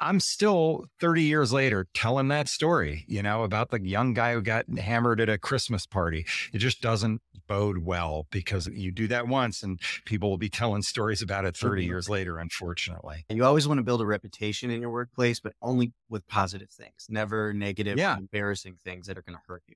I'm 0.00 0.20
still 0.20 0.86
30 1.00 1.22
years 1.22 1.52
later 1.52 1.86
telling 1.92 2.28
that 2.28 2.48
story, 2.48 3.04
you 3.06 3.22
know, 3.22 3.42
about 3.42 3.70
the 3.70 3.80
young 3.80 4.14
guy 4.14 4.32
who 4.32 4.40
got 4.40 4.66
hammered 4.78 5.20
at 5.20 5.28
a 5.28 5.38
Christmas 5.38 5.86
party. 5.86 6.26
It 6.52 6.58
just 6.58 6.80
doesn't 6.80 7.20
bode 7.50 7.78
well 7.78 8.28
because 8.30 8.68
you 8.68 8.92
do 8.92 9.08
that 9.08 9.26
once 9.26 9.64
and 9.64 9.80
people 10.04 10.30
will 10.30 10.38
be 10.38 10.48
telling 10.48 10.82
stories 10.82 11.20
about 11.20 11.44
it 11.44 11.56
30 11.56 11.82
mm-hmm. 11.82 11.88
years 11.90 12.08
later, 12.08 12.38
unfortunately. 12.38 13.24
You 13.28 13.44
always 13.44 13.66
want 13.66 13.78
to 13.78 13.82
build 13.82 14.00
a 14.00 14.06
reputation 14.06 14.70
in 14.70 14.80
your 14.80 14.90
workplace, 14.90 15.40
but 15.40 15.54
only 15.60 15.92
with 16.08 16.24
positive 16.28 16.70
things, 16.70 17.08
never 17.08 17.52
negative, 17.52 17.98
yeah. 17.98 18.16
embarrassing 18.16 18.76
things 18.84 19.08
that 19.08 19.18
are 19.18 19.22
going 19.22 19.36
to 19.36 19.42
hurt 19.48 19.64
you. 19.66 19.74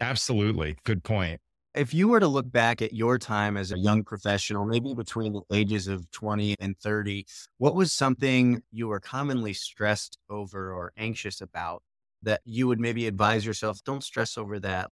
Absolutely. 0.00 0.76
Good 0.84 1.02
point. 1.02 1.40
If 1.74 1.92
you 1.92 2.06
were 2.06 2.20
to 2.20 2.28
look 2.28 2.50
back 2.50 2.80
at 2.82 2.92
your 2.92 3.18
time 3.18 3.56
as 3.56 3.72
a 3.72 3.78
young 3.78 4.04
professional, 4.04 4.64
maybe 4.64 4.94
between 4.94 5.32
the 5.32 5.42
ages 5.52 5.88
of 5.88 6.08
20 6.12 6.54
and 6.60 6.78
30, 6.78 7.26
what 7.58 7.74
was 7.74 7.92
something 7.92 8.62
you 8.70 8.86
were 8.86 9.00
commonly 9.00 9.54
stressed 9.54 10.18
over 10.28 10.72
or 10.72 10.92
anxious 10.96 11.40
about 11.40 11.82
that 12.22 12.42
you 12.44 12.68
would 12.68 12.78
maybe 12.78 13.08
advise 13.08 13.44
yourself, 13.44 13.82
don't 13.84 14.04
stress 14.04 14.38
over 14.38 14.60
that? 14.60 14.90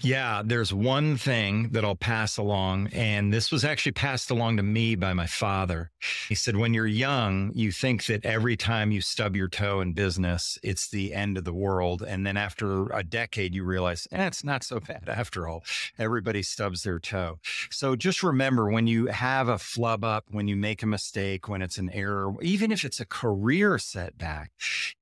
Yeah, 0.00 0.42
there's 0.44 0.72
one 0.72 1.16
thing 1.16 1.70
that 1.70 1.84
I'll 1.84 1.96
pass 1.96 2.36
along. 2.36 2.88
And 2.92 3.32
this 3.32 3.50
was 3.50 3.64
actually 3.64 3.92
passed 3.92 4.30
along 4.30 4.56
to 4.58 4.62
me 4.62 4.94
by 4.94 5.12
my 5.12 5.26
father. 5.26 5.90
He 6.28 6.34
said, 6.34 6.56
When 6.56 6.74
you're 6.74 6.86
young, 6.86 7.50
you 7.54 7.72
think 7.72 8.06
that 8.06 8.24
every 8.24 8.56
time 8.56 8.92
you 8.92 9.00
stub 9.00 9.34
your 9.34 9.48
toe 9.48 9.80
in 9.80 9.92
business, 9.92 10.58
it's 10.62 10.88
the 10.88 11.12
end 11.14 11.36
of 11.36 11.44
the 11.44 11.52
world. 11.52 12.02
And 12.06 12.26
then 12.26 12.36
after 12.36 12.86
a 12.88 13.02
decade, 13.02 13.54
you 13.54 13.64
realize, 13.64 14.06
eh, 14.12 14.26
it's 14.26 14.44
not 14.44 14.62
so 14.62 14.80
bad 14.80 15.08
after 15.08 15.48
all. 15.48 15.64
Everybody 15.98 16.42
stubs 16.42 16.82
their 16.84 16.98
toe. 16.98 17.38
So 17.70 17.96
just 17.96 18.22
remember 18.22 18.70
when 18.70 18.86
you 18.86 19.06
have 19.06 19.48
a 19.48 19.58
flub 19.58 20.04
up, 20.04 20.26
when 20.30 20.46
you 20.48 20.56
make 20.56 20.82
a 20.82 20.86
mistake, 20.86 21.48
when 21.48 21.62
it's 21.62 21.78
an 21.78 21.90
error, 21.90 22.32
even 22.42 22.70
if 22.70 22.84
it's 22.84 23.00
a 23.00 23.06
career 23.06 23.78
setback, 23.78 24.52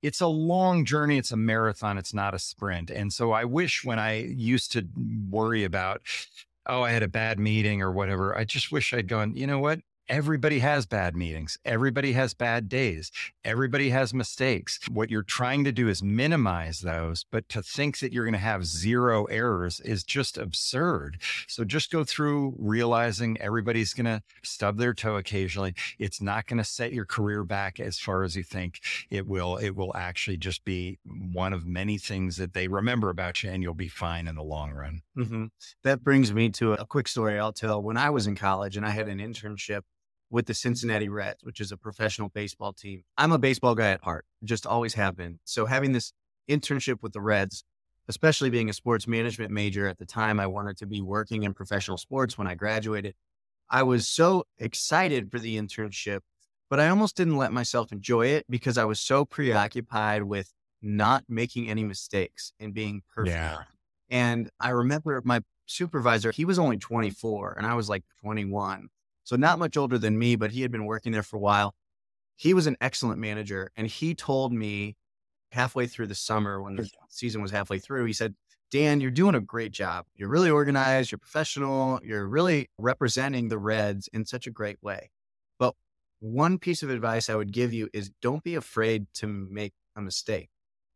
it's 0.03 0.21
a 0.21 0.27
long 0.27 0.85
journey. 0.85 1.19
It's 1.19 1.33
a 1.33 1.37
marathon. 1.37 1.99
It's 1.99 2.15
not 2.15 2.35
a 2.35 2.39
sprint. 2.39 2.91
And 2.91 3.13
so 3.13 3.33
I 3.33 3.45
wish 3.45 3.85
when 3.85 3.99
I 3.99 4.19
used 4.21 4.73
to 4.73 4.86
worry 5.31 5.65
about, 5.65 6.03
oh, 6.67 6.83
I 6.83 6.91
had 6.91 7.03
a 7.03 7.09
bad 7.09 7.39
meeting 7.39 7.83
or 7.83 7.93
whatever. 7.93 8.37
I 8.37 8.45
just 8.45 8.73
wish 8.73 8.93
I'd 8.95 9.09
gone, 9.09 9.37
you 9.37 9.47
know 9.47 9.59
what? 9.59 9.81
Everybody 10.09 10.61
has 10.61 10.87
bad 10.87 11.17
meetings. 11.17 11.59
Everybody 11.65 12.13
has 12.13 12.33
bad 12.33 12.69
days. 12.69 13.11
Everybody 13.45 13.91
has 13.91 14.15
mistakes. 14.15 14.79
What 14.89 15.11
you're 15.11 15.25
trying 15.25 15.65
to 15.65 15.73
do 15.73 15.89
is 15.89 16.01
minimize 16.01 16.81
those, 16.81 17.25
but 17.33 17.49
to 17.49 17.61
think 17.61 17.99
that 17.99 18.13
you're 18.13 18.25
going 18.25 18.33
to 18.33 18.39
have 18.39 18.65
zero 18.67 19.25
errors 19.25 19.81
is 19.81 20.05
just 20.05 20.39
absurd. 20.39 21.19
So 21.49 21.65
just 21.65 21.91
go 21.91 22.05
through 22.05 22.55
realizing 22.57 23.37
everybody's 23.41 23.95
going 23.95 24.07
to 24.07 24.23
stub 24.45 24.79
their 24.79 24.95
toe 24.95 25.17
occasionally. 25.17 25.75
It's 25.99 26.23
not 26.23 26.47
going 26.47 26.59
to 26.59 26.65
set 26.65 26.93
your 26.93 27.05
career 27.05 27.43
back 27.43 27.81
as 27.81 27.99
far 27.99 28.23
as 28.23 28.37
you 28.37 28.45
think 28.45 28.79
it 29.11 29.27
will. 29.27 29.57
It 29.57 29.75
will 29.75 29.93
actually 29.97 30.37
just 30.37 30.65
be 30.65 31.01
one 31.33 31.53
of 31.53 31.67
many 31.67 31.99
things 31.99 32.37
that 32.37 32.55
they 32.55 32.69
remember 32.69 33.11
about 33.11 33.43
you 33.43 33.51
and 33.51 33.61
you'll 33.61 33.75
be 33.75 33.89
fine 33.89 34.29
in 34.29 34.37
the 34.37 34.43
long 34.45 34.71
run. 34.71 35.03
Mm-hmm. 35.19 35.47
That 35.83 36.05
brings 36.05 36.33
me 36.33 36.51
to 36.51 36.75
a 36.75 36.87
quick 36.87 37.09
story 37.09 37.41
I'll 37.41 37.53
tell. 37.53 37.83
When 37.83 37.97
I 37.97 38.11
was 38.11 38.29
in 38.29 38.37
college 38.37 38.77
and 38.77 38.87
I 38.87 38.91
had 38.91 39.09
an 39.09 39.19
internship 39.19 39.83
with 40.31 40.47
the 40.47 40.55
Cincinnati 40.55 41.09
Reds, 41.09 41.43
which 41.43 41.61
is 41.61 41.73
a 41.73 41.77
professional 41.77 42.29
baseball 42.29 42.73
team. 42.73 43.05
I'm 43.17 43.33
a 43.33 43.39
baseball 43.39 43.75
guy 43.75 43.91
at 43.91 44.03
heart, 44.03 44.25
just 44.45 44.67
always 44.67 44.95
have 44.95 45.17
been. 45.17 45.39
So 45.45 45.67
having 45.67 45.93
this 45.93 46.13
internship 46.49 47.03
with 47.03 47.13
the 47.13 47.21
Reds, 47.21 47.65
especially 48.09 48.51
being 48.51 48.69
a 48.69 48.73
sports 48.73 49.07
management 49.07 49.51
major 49.51 49.87
at 49.87 49.99
the 49.99 50.07
time, 50.07 50.41
I 50.41 50.47
wanted 50.47 50.77
to 50.79 50.87
be 50.87 51.01
working 51.01 51.45
in 51.45 51.55
professional 51.55 51.97
sports 51.97 52.37
when 52.37 52.47
I 52.47 52.55
graduated. 52.55 53.15
I 53.69 53.83
was 53.83 54.09
so 54.09 54.45
excited 54.59 55.31
for 55.31 55.39
the 55.39 55.57
internship, 55.57 56.21
but 56.71 56.81
I 56.81 56.89
almost 56.89 57.17
didn't 57.17 57.37
let 57.37 57.53
myself 57.53 57.93
enjoy 57.93 58.27
it 58.29 58.47
because 58.49 58.79
I 58.79 58.85
was 58.85 59.01
so 59.01 59.25
preoccupied 59.25 60.25
with 60.25 60.53
not 60.83 61.25
making 61.29 61.69
any 61.69 61.85
mistakes 61.85 62.53
and 62.61 62.73
being 62.73 63.03
perfect. 63.15 63.35
Yeah. 63.35 63.59
And 64.09 64.51
I 64.61 64.71
remember 64.71 65.21
my 65.25 65.41
supervisor, 65.67 66.31
he 66.31 66.45
was 66.45 66.59
only 66.59 66.77
24 66.77 67.55
and 67.59 67.67
I 67.67 67.75
was 67.75 67.89
like 67.89 68.05
21. 68.21 68.89
So 69.27 69.35
not 69.35 69.59
much 69.59 69.77
older 69.77 69.99
than 69.99 70.17
me, 70.19 70.37
but 70.37 70.53
he 70.53 70.63
had 70.63 70.71
been 70.71 70.87
working 70.87 71.11
there 71.11 71.25
for 71.25 71.37
a 71.37 71.41
while. 71.41 71.75
He 72.37 72.55
was 72.55 72.69
an 72.69 72.77
excellent 72.81 73.19
manager. 73.19 73.73
And 73.77 73.89
he 73.89 74.15
told 74.15 74.53
me 74.53 74.97
halfway 75.51 75.89
through 75.89 76.07
the 76.07 76.15
summer 76.15 76.63
when 76.63 76.77
the 76.77 76.89
season 77.09 77.43
was 77.43 77.51
halfway 77.51 77.81
through, 77.81 78.05
he 78.05 78.13
said, 78.13 78.37
Dan, 78.71 79.01
you're 79.01 79.11
doing 79.11 79.35
a 79.35 79.41
great 79.41 79.73
job. 79.73 80.07
You're 80.15 80.29
really 80.29 80.49
organized, 80.49 81.11
you're 81.11 81.19
professional, 81.19 81.99
you're 82.05 82.29
really 82.29 82.69
representing 82.79 83.49
the 83.49 83.59
Reds 83.59 84.09
in 84.13 84.25
such 84.27 84.47
a 84.47 84.53
great 84.53 84.81
way. 84.81 85.11
But 85.59 85.75
one 86.21 86.59
piece 86.59 86.85
of 86.85 86.91
advice 86.91 87.29
I 87.29 87.35
would 87.35 87.53
give 87.53 87.73
you 87.73 87.89
is 87.93 88.13
don't 88.23 88.45
be 88.45 88.55
afraid 88.55 89.07
to 89.15 89.27
make 89.27 89.73
a 89.97 90.01
mistake. 90.01 90.51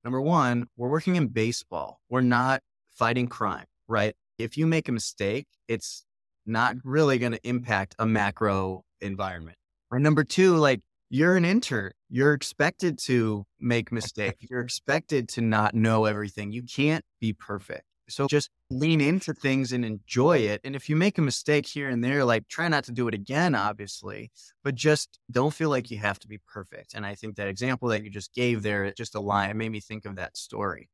Number 0.05 0.21
one, 0.21 0.69
we're 0.77 0.89
working 0.89 1.17
in 1.17 1.29
baseball. 1.29 2.01
We're 2.09 2.21
not 2.21 2.63
fighting 2.91 3.27
crime, 3.27 3.67
right? 3.89 4.15
If 4.39 4.57
you 4.57 4.69
make 4.69 4.89
a 4.89 4.93
mistake, 4.93 5.49
it's 5.67 6.05
not 6.51 6.77
really 6.85 7.19
going 7.19 7.33
to 7.33 7.49
impact 7.49 7.95
a 7.99 8.07
macro 8.07 8.85
environment. 9.01 9.57
And 9.91 10.03
number 10.03 10.25
two, 10.25 10.57
like 10.57 10.81
you're 11.09 11.37
an 11.37 11.45
intern, 11.45 11.93
you're 12.09 12.35
expected 12.35 12.99
to 12.99 13.45
make 13.59 13.91
mistakes. 13.91 14.39
You're 14.51 14.61
expected 14.61 15.29
to 15.31 15.41
not 15.41 15.75
know 15.75 16.05
everything. 16.05 16.53
You 16.53 16.63
can't 16.63 17.05
be 17.21 17.33
perfect. 17.33 17.85
So 18.09 18.27
just 18.27 18.51
lean 18.71 19.01
into 19.01 19.33
things 19.33 19.73
and 19.73 19.85
enjoy 19.85 20.39
it. 20.39 20.61
And 20.65 20.75
if 20.75 20.89
you 20.89 20.97
make 20.97 21.19
a 21.19 21.23
mistake 21.23 21.67
here 21.67 21.89
and 21.89 22.03
there, 22.03 22.25
like 22.25 22.49
try 22.49 22.69
not 22.69 22.85
to 22.85 22.93
do 22.93 23.09
it 23.09 23.15
again, 23.15 23.55
obviously, 23.55 24.31
but 24.65 24.75
just 24.75 25.19
don't 25.31 25.55
feel 25.55 25.71
like 25.71 25.91
you 25.91 25.99
have 25.99 26.19
to 26.21 26.29
be 26.29 26.39
perfect. 26.39 26.95
And 26.95 27.07
I 27.07 27.15
think 27.15 27.37
that 27.37 27.49
example 27.49 27.89
that 27.89 28.05
you 28.05 28.11
just 28.11 28.35
gave 28.35 28.63
there, 28.63 28.93
just 28.93 29.15
a 29.15 29.21
line, 29.21 29.51
it 29.51 29.57
made 29.57 29.71
me 29.71 29.81
think 29.81 30.05
of 30.05 30.17
that 30.17 30.37
story. 30.37 30.89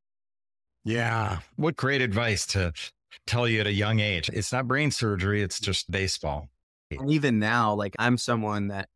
Yeah. 0.85 1.41
What 1.57 1.77
great 1.77 2.01
advice 2.01 2.47
to 2.49 2.73
tell 3.27 3.49
you 3.49 3.61
at 3.61 3.67
a 3.67 3.73
young 3.73 4.01
age. 4.01 4.31
It's 4.33 4.53
not 4.53 4.67
brain 4.69 4.91
surgery, 4.91 5.43
it's 5.43 5.59
mm. 5.59 5.65
just 5.65 5.91
baseball. 5.91 6.49
Even 7.09 7.39
now, 7.41 7.75
like 7.75 7.97
I'm 7.99 8.17
someone 8.17 8.69
that 8.69 8.89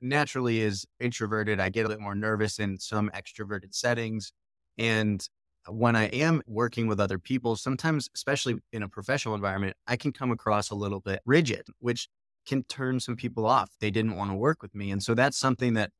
naturally 0.00 0.60
is 0.60 0.86
introverted. 0.98 1.60
I 1.60 1.68
get 1.68 1.86
a 1.86 1.88
bit 1.88 2.00
more 2.00 2.14
nervous 2.14 2.58
in 2.58 2.78
some 2.78 3.10
extroverted 3.14 3.74
settings. 3.74 4.32
And 4.78 5.26
when 5.68 5.96
I 5.96 6.06
am 6.06 6.42
working 6.46 6.86
with 6.86 7.00
other 7.00 7.18
people, 7.18 7.56
sometimes, 7.56 8.08
especially 8.14 8.56
in 8.72 8.82
a 8.82 8.88
professional 8.88 9.34
environment, 9.34 9.76
I 9.86 9.96
can 9.96 10.12
come 10.12 10.30
across 10.30 10.70
a 10.70 10.74
little 10.74 11.00
bit 11.00 11.20
rigid, 11.24 11.66
which 11.78 12.08
can 12.46 12.64
turn 12.64 13.00
some 13.00 13.16
people 13.16 13.46
off. 13.46 13.70
They 13.80 13.90
didn't 13.90 14.16
want 14.16 14.30
to 14.30 14.36
work 14.36 14.62
with 14.62 14.74
me. 14.74 14.90
And 14.90 15.02
so 15.02 15.14
that's 15.14 15.36
something 15.36 15.74
that 15.74 15.90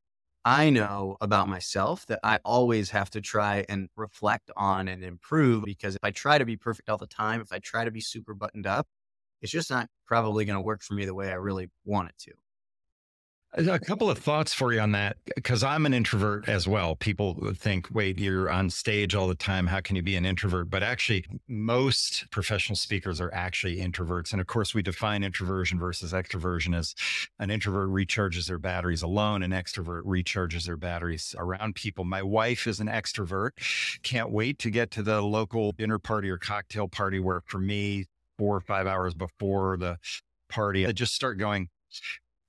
I 0.44 0.70
know 0.70 1.16
about 1.20 1.48
myself 1.48 2.07
that 2.07 2.20
I 2.22 2.38
always 2.44 2.90
have 2.90 3.11
to 3.11 3.20
try 3.20 3.64
and 3.68 3.88
reflect 3.96 4.50
on 4.57 4.88
and 4.88 5.05
improve 5.05 5.64
because 5.64 5.96
if 5.96 6.05
I 6.05 6.11
try 6.12 6.38
to 6.38 6.44
be 6.46 6.57
perfect 6.57 6.88
all 6.88 6.96
the 6.98 7.07
time, 7.07 7.40
if 7.42 7.53
I 7.53 7.59
try 7.59 7.85
to 7.85 7.90
be 7.90 8.00
super 8.00 8.33
buttoned 8.35 8.66
up, 8.66 8.87
it's 9.42 9.53
just 9.53 9.70
not 9.70 9.88
probably 10.07 10.44
going 10.46 10.57
to 10.57 10.61
work 10.62 10.83
for 10.83 10.94
me 10.94 11.05
the 11.05 11.14
way 11.14 11.31
I 11.31 11.35
really 11.35 11.68
want 11.85 12.09
it 12.11 12.14
to. 12.20 12.33
A 13.54 13.80
couple 13.80 14.08
of 14.08 14.16
thoughts 14.16 14.54
for 14.54 14.72
you 14.72 14.78
on 14.78 14.92
that, 14.92 15.16
because 15.34 15.64
I'm 15.64 15.84
an 15.84 15.92
introvert 15.92 16.48
as 16.48 16.68
well. 16.68 16.94
People 16.94 17.52
think, 17.56 17.88
wait, 17.92 18.16
you're 18.16 18.48
on 18.48 18.70
stage 18.70 19.16
all 19.16 19.26
the 19.26 19.34
time. 19.34 19.66
How 19.66 19.80
can 19.80 19.96
you 19.96 20.02
be 20.02 20.14
an 20.14 20.24
introvert? 20.24 20.70
But 20.70 20.84
actually, 20.84 21.24
most 21.48 22.30
professional 22.30 22.76
speakers 22.76 23.20
are 23.20 23.34
actually 23.34 23.78
introverts. 23.78 24.30
And 24.30 24.40
of 24.40 24.46
course, 24.46 24.72
we 24.72 24.82
define 24.82 25.24
introversion 25.24 25.80
versus 25.80 26.12
extroversion 26.12 26.76
as 26.76 26.94
an 27.40 27.50
introvert 27.50 27.90
recharges 27.90 28.46
their 28.46 28.58
batteries 28.58 29.02
alone, 29.02 29.42
an 29.42 29.50
extrovert 29.50 30.04
recharges 30.04 30.66
their 30.66 30.76
batteries 30.76 31.34
around 31.36 31.74
people. 31.74 32.04
My 32.04 32.22
wife 32.22 32.68
is 32.68 32.78
an 32.78 32.86
extrovert. 32.86 33.50
Can't 34.04 34.30
wait 34.30 34.60
to 34.60 34.70
get 34.70 34.92
to 34.92 35.02
the 35.02 35.22
local 35.22 35.72
dinner 35.72 35.98
party 35.98 36.30
or 36.30 36.38
cocktail 36.38 36.86
party 36.86 37.18
where, 37.18 37.42
for 37.46 37.58
me, 37.58 38.04
four 38.38 38.56
or 38.56 38.60
five 38.60 38.86
hours 38.86 39.12
before 39.12 39.76
the 39.76 39.98
party, 40.48 40.86
I 40.86 40.92
just 40.92 41.14
start 41.14 41.36
going, 41.36 41.68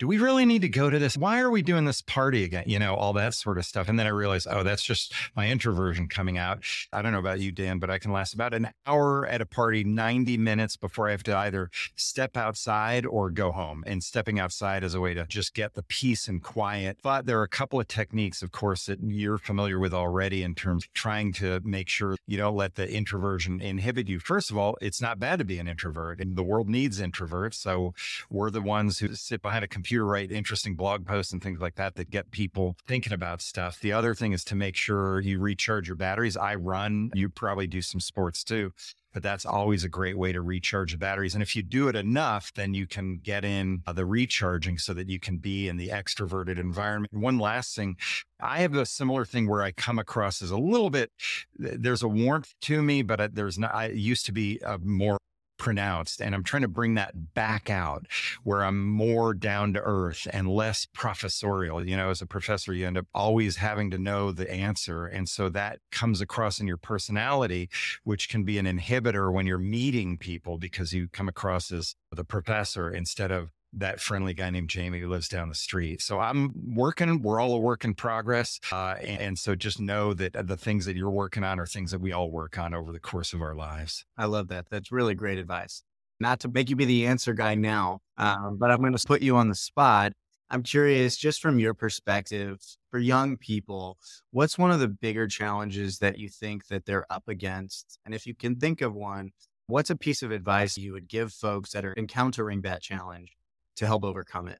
do 0.01 0.07
we 0.07 0.17
really 0.17 0.47
need 0.47 0.63
to 0.63 0.67
go 0.67 0.89
to 0.89 0.97
this? 0.97 1.15
Why 1.15 1.41
are 1.41 1.51
we 1.51 1.61
doing 1.61 1.85
this 1.85 2.01
party 2.01 2.43
again? 2.43 2.63
You 2.65 2.79
know, 2.79 2.95
all 2.95 3.13
that 3.13 3.35
sort 3.35 3.59
of 3.59 3.65
stuff. 3.65 3.87
And 3.87 3.99
then 3.99 4.07
I 4.07 4.09
realized, 4.09 4.47
oh, 4.49 4.63
that's 4.63 4.81
just 4.81 5.13
my 5.35 5.47
introversion 5.47 6.07
coming 6.07 6.39
out. 6.39 6.63
I 6.91 7.03
don't 7.03 7.11
know 7.11 7.19
about 7.19 7.39
you, 7.39 7.51
Dan, 7.51 7.77
but 7.77 7.91
I 7.91 7.99
can 7.99 8.11
last 8.11 8.33
about 8.33 8.55
an 8.55 8.69
hour 8.87 9.27
at 9.27 9.41
a 9.41 9.45
party, 9.45 9.83
90 9.83 10.37
minutes 10.37 10.75
before 10.75 11.07
I 11.07 11.11
have 11.11 11.21
to 11.25 11.37
either 11.37 11.69
step 11.95 12.35
outside 12.35 13.05
or 13.05 13.29
go 13.29 13.51
home. 13.51 13.83
And 13.85 14.03
stepping 14.03 14.39
outside 14.39 14.83
is 14.83 14.95
a 14.95 14.99
way 14.99 15.13
to 15.13 15.27
just 15.27 15.53
get 15.53 15.75
the 15.75 15.83
peace 15.83 16.27
and 16.27 16.41
quiet. 16.41 16.97
But 17.03 17.27
there 17.27 17.39
are 17.39 17.43
a 17.43 17.47
couple 17.47 17.79
of 17.79 17.87
techniques, 17.87 18.41
of 18.41 18.51
course, 18.51 18.87
that 18.87 19.03
you're 19.03 19.37
familiar 19.37 19.77
with 19.77 19.93
already 19.93 20.41
in 20.41 20.55
terms 20.55 20.85
of 20.85 20.93
trying 20.93 21.31
to 21.33 21.61
make 21.63 21.89
sure 21.89 22.15
you 22.25 22.37
don't 22.37 22.55
let 22.55 22.73
the 22.73 22.91
introversion 22.91 23.61
inhibit 23.61 24.09
you. 24.09 24.17
First 24.17 24.49
of 24.49 24.57
all, 24.57 24.79
it's 24.81 24.99
not 24.99 25.19
bad 25.19 25.37
to 25.37 25.45
be 25.45 25.59
an 25.59 25.67
introvert 25.67 26.19
and 26.19 26.35
the 26.35 26.41
world 26.41 26.67
needs 26.67 26.99
introverts. 26.99 27.53
So 27.53 27.93
we're 28.31 28.49
the 28.49 28.63
ones 28.63 28.97
who 28.97 29.13
sit 29.13 29.43
behind 29.43 29.63
a 29.63 29.67
computer 29.67 29.90
computer 29.91 30.05
write 30.05 30.31
interesting 30.31 30.73
blog 30.73 31.05
posts 31.05 31.33
and 31.33 31.43
things 31.43 31.59
like 31.59 31.75
that 31.75 31.95
that 31.95 32.09
get 32.09 32.31
people 32.31 32.77
thinking 32.87 33.11
about 33.11 33.41
stuff. 33.41 33.77
The 33.81 33.91
other 33.91 34.15
thing 34.15 34.31
is 34.31 34.45
to 34.45 34.55
make 34.55 34.77
sure 34.77 35.19
you 35.19 35.37
recharge 35.37 35.89
your 35.89 35.97
batteries. 35.97 36.37
I 36.37 36.55
run, 36.55 37.11
you 37.13 37.27
probably 37.27 37.67
do 37.67 37.81
some 37.81 37.99
sports 37.99 38.45
too 38.45 38.71
but 39.13 39.23
that's 39.23 39.45
always 39.45 39.83
a 39.83 39.89
great 39.89 40.17
way 40.17 40.31
to 40.31 40.41
recharge 40.41 40.93
the 40.93 40.97
batteries. 40.97 41.33
And 41.33 41.43
if 41.43 41.55
you 41.55 41.63
do 41.63 41.87
it 41.87 41.95
enough, 41.95 42.53
then 42.53 42.73
you 42.73 42.87
can 42.87 43.17
get 43.17 43.43
in 43.43 43.83
uh, 43.85 43.93
the 43.93 44.05
recharging 44.05 44.77
so 44.77 44.93
that 44.93 45.09
you 45.09 45.19
can 45.19 45.37
be 45.37 45.67
in 45.67 45.77
the 45.77 45.89
extroverted 45.89 46.57
environment. 46.57 47.13
One 47.13 47.37
last 47.37 47.75
thing, 47.75 47.97
I 48.39 48.59
have 48.59 48.73
a 48.73 48.85
similar 48.85 49.25
thing 49.25 49.49
where 49.49 49.61
I 49.61 49.71
come 49.71 49.99
across 49.99 50.41
as 50.41 50.51
a 50.51 50.57
little 50.57 50.89
bit, 50.89 51.11
there's 51.57 52.03
a 52.03 52.07
warmth 52.07 52.53
to 52.61 52.81
me, 52.81 53.01
but 53.01 53.19
uh, 53.19 53.27
there's 53.31 53.59
not, 53.59 53.73
I 53.75 53.87
used 53.87 54.25
to 54.27 54.31
be 54.31 54.59
a 54.65 54.77
more 54.77 55.17
pronounced. 55.61 56.19
And 56.19 56.33
I'm 56.33 56.43
trying 56.43 56.63
to 56.63 56.67
bring 56.67 56.95
that 56.95 57.35
back 57.35 57.69
out 57.69 58.07
where 58.43 58.63
I'm 58.63 58.83
more 58.83 59.35
down 59.35 59.73
to 59.73 59.79
earth 59.79 60.27
and 60.33 60.49
less 60.49 60.87
professorial. 60.91 61.85
You 61.85 61.95
know, 61.95 62.09
as 62.09 62.19
a 62.19 62.25
professor, 62.25 62.73
you 62.73 62.87
end 62.87 62.97
up 62.97 63.05
always 63.13 63.57
having 63.57 63.91
to 63.91 63.99
know 63.99 64.31
the 64.31 64.51
answer. 64.51 65.05
And 65.05 65.29
so 65.29 65.49
that 65.49 65.77
comes 65.91 66.19
across 66.19 66.59
in 66.59 66.65
your 66.65 66.77
personality, 66.77 67.69
which 68.03 68.27
can 68.27 68.43
be 68.43 68.57
an 68.57 68.65
inhibitor 68.65 69.31
when 69.31 69.45
you're 69.45 69.59
meeting 69.59 70.17
people 70.17 70.57
because 70.57 70.93
you 70.93 71.07
come 71.07 71.29
across 71.29 71.71
as 71.71 71.93
the 72.11 72.25
professor 72.25 72.89
instead 72.89 73.29
of 73.29 73.51
that 73.73 73.99
friendly 73.99 74.33
guy 74.33 74.49
named 74.49 74.69
Jamie 74.69 74.99
who 74.99 75.07
lives 75.07 75.29
down 75.29 75.49
the 75.49 75.55
street. 75.55 76.01
So 76.01 76.19
I'm 76.19 76.51
working. 76.75 77.21
We're 77.21 77.39
all 77.39 77.53
a 77.53 77.59
work 77.59 77.85
in 77.85 77.93
progress. 77.93 78.59
Uh, 78.71 78.95
and, 78.99 79.21
and, 79.21 79.39
so 79.39 79.55
just 79.55 79.79
know 79.79 80.13
that 80.13 80.47
the 80.47 80.57
things 80.57 80.85
that 80.85 80.95
you're 80.95 81.09
working 81.09 81.43
on 81.43 81.59
are 81.59 81.65
things 81.65 81.91
that 81.91 82.01
we 82.01 82.11
all 82.11 82.29
work 82.29 82.57
on 82.57 82.73
over 82.73 82.91
the 82.91 82.99
course 82.99 83.33
of 83.33 83.41
our 83.41 83.55
lives. 83.55 84.05
I 84.17 84.25
love 84.25 84.49
that. 84.49 84.67
That's 84.69 84.91
really 84.91 85.15
great 85.15 85.37
advice. 85.37 85.83
Not 86.19 86.41
to 86.41 86.49
make 86.49 86.69
you 86.69 86.75
be 86.75 86.85
the 86.85 87.07
answer 87.07 87.33
guy 87.33 87.55
now, 87.55 87.99
um, 88.17 88.57
but 88.59 88.69
I'm 88.69 88.79
going 88.79 88.95
to 88.95 89.07
put 89.07 89.21
you 89.21 89.37
on 89.37 89.47
the 89.47 89.55
spot. 89.55 90.13
I'm 90.49 90.63
curious, 90.63 91.15
just 91.15 91.41
from 91.41 91.59
your 91.59 91.73
perspective, 91.73 92.59
for 92.91 92.99
young 92.99 93.37
people, 93.37 93.97
what's 94.31 94.57
one 94.57 94.69
of 94.69 94.81
the 94.81 94.89
bigger 94.89 95.25
challenges 95.27 95.99
that 95.99 96.19
you 96.19 96.27
think 96.27 96.67
that 96.67 96.85
they're 96.85 97.05
up 97.09 97.29
against? 97.29 97.97
And 98.05 98.13
if 98.13 98.27
you 98.27 98.35
can 98.35 98.57
think 98.57 98.81
of 98.81 98.93
one, 98.93 99.31
what's 99.67 99.89
a 99.89 99.95
piece 99.95 100.21
of 100.21 100.31
advice 100.31 100.77
you 100.77 100.91
would 100.91 101.07
give 101.07 101.31
folks 101.31 101.71
that 101.71 101.85
are 101.85 101.95
encountering 101.97 102.61
that 102.63 102.81
challenge 102.81 103.31
to 103.77 103.85
help 103.85 104.03
overcome 104.03 104.47
it? 104.47 104.59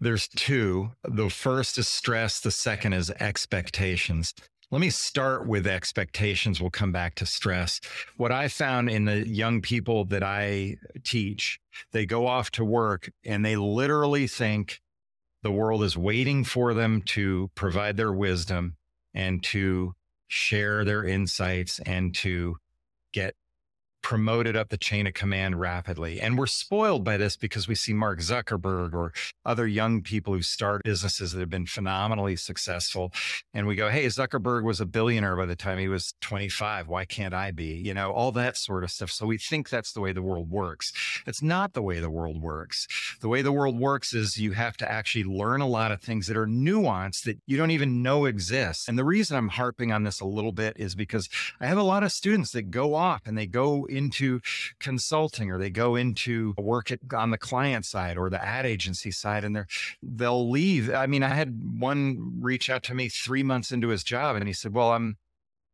There's 0.00 0.28
two. 0.28 0.92
The 1.04 1.30
first 1.30 1.78
is 1.78 1.88
stress, 1.88 2.40
the 2.40 2.50
second 2.50 2.92
is 2.92 3.10
expectations. 3.10 4.34
Let 4.70 4.82
me 4.82 4.90
start 4.90 5.46
with 5.46 5.66
expectations. 5.66 6.60
We'll 6.60 6.68
come 6.68 6.92
back 6.92 7.14
to 7.16 7.26
stress. 7.26 7.80
What 8.18 8.32
I 8.32 8.48
found 8.48 8.90
in 8.90 9.06
the 9.06 9.26
young 9.26 9.62
people 9.62 10.04
that 10.06 10.22
I 10.22 10.76
teach, 11.04 11.58
they 11.92 12.04
go 12.04 12.26
off 12.26 12.50
to 12.52 12.64
work 12.64 13.10
and 13.24 13.44
they 13.44 13.56
literally 13.56 14.26
think 14.26 14.82
the 15.42 15.52
world 15.52 15.82
is 15.84 15.96
waiting 15.96 16.44
for 16.44 16.74
them 16.74 17.00
to 17.02 17.50
provide 17.54 17.96
their 17.96 18.12
wisdom 18.12 18.76
and 19.14 19.42
to 19.44 19.94
share 20.26 20.84
their 20.84 21.04
insights 21.04 21.80
and 21.80 22.14
to 22.16 22.56
get 23.12 23.34
promoted 24.02 24.56
up 24.56 24.68
the 24.68 24.76
chain 24.76 25.06
of 25.06 25.14
command 25.14 25.60
rapidly. 25.60 26.20
And 26.20 26.38
we're 26.38 26.46
spoiled 26.46 27.04
by 27.04 27.16
this 27.16 27.36
because 27.36 27.68
we 27.68 27.74
see 27.74 27.92
Mark 27.92 28.20
Zuckerberg 28.20 28.94
or 28.94 29.12
other 29.44 29.66
young 29.66 30.02
people 30.02 30.32
who 30.32 30.42
start 30.42 30.82
businesses 30.84 31.32
that 31.32 31.40
have 31.40 31.50
been 31.50 31.66
phenomenally 31.66 32.36
successful. 32.36 33.12
And 33.52 33.66
we 33.66 33.74
go, 33.74 33.88
hey, 33.90 34.06
Zuckerberg 34.06 34.64
was 34.64 34.80
a 34.80 34.86
billionaire 34.86 35.36
by 35.36 35.46
the 35.46 35.56
time 35.56 35.78
he 35.78 35.88
was 35.88 36.14
25. 36.20 36.88
Why 36.88 37.04
can't 37.04 37.34
I 37.34 37.50
be? 37.50 37.82
You 37.84 37.94
know, 37.94 38.10
all 38.12 38.32
that 38.32 38.56
sort 38.56 38.84
of 38.84 38.90
stuff. 38.90 39.10
So 39.10 39.26
we 39.26 39.38
think 39.38 39.68
that's 39.68 39.92
the 39.92 40.00
way 40.00 40.12
the 40.12 40.22
world 40.22 40.50
works. 40.50 40.92
It's 41.26 41.42
not 41.42 41.74
the 41.74 41.82
way 41.82 42.00
the 42.00 42.10
world 42.10 42.40
works. 42.40 42.86
The 43.20 43.28
way 43.28 43.42
the 43.42 43.52
world 43.52 43.78
works 43.78 44.14
is 44.14 44.38
you 44.38 44.52
have 44.52 44.76
to 44.78 44.90
actually 44.90 45.24
learn 45.24 45.60
a 45.60 45.68
lot 45.68 45.92
of 45.92 46.00
things 46.00 46.26
that 46.28 46.36
are 46.36 46.46
nuanced 46.46 47.24
that 47.24 47.38
you 47.46 47.56
don't 47.56 47.70
even 47.70 48.02
know 48.02 48.24
exist. 48.24 48.88
And 48.88 48.98
the 48.98 49.04
reason 49.04 49.36
I'm 49.36 49.48
harping 49.48 49.92
on 49.92 50.04
this 50.04 50.20
a 50.20 50.26
little 50.26 50.52
bit 50.52 50.74
is 50.76 50.94
because 50.94 51.28
I 51.60 51.66
have 51.66 51.78
a 51.78 51.82
lot 51.82 52.02
of 52.02 52.12
students 52.12 52.52
that 52.52 52.70
go 52.70 52.94
off 52.94 53.22
and 53.26 53.36
they 53.36 53.46
go 53.46 53.86
into 53.88 54.40
consulting 54.78 55.50
or 55.50 55.58
they 55.58 55.70
go 55.70 55.96
into 55.96 56.54
work 56.58 56.90
at, 56.90 57.00
on 57.14 57.30
the 57.30 57.38
client 57.38 57.84
side 57.84 58.16
or 58.16 58.30
the 58.30 58.44
ad 58.44 58.66
agency 58.66 59.10
side 59.10 59.44
and 59.44 59.54
they're 59.54 59.66
they'll 60.02 60.48
leave. 60.48 60.92
I 60.92 61.06
mean, 61.06 61.22
I 61.22 61.28
had 61.28 61.78
one 61.78 62.38
reach 62.40 62.70
out 62.70 62.82
to 62.84 62.94
me 62.94 63.08
three 63.08 63.42
months 63.42 63.72
into 63.72 63.88
his 63.88 64.04
job 64.04 64.36
and 64.36 64.46
he 64.46 64.52
said, 64.52 64.72
Well, 64.72 64.92
I'm 64.92 65.16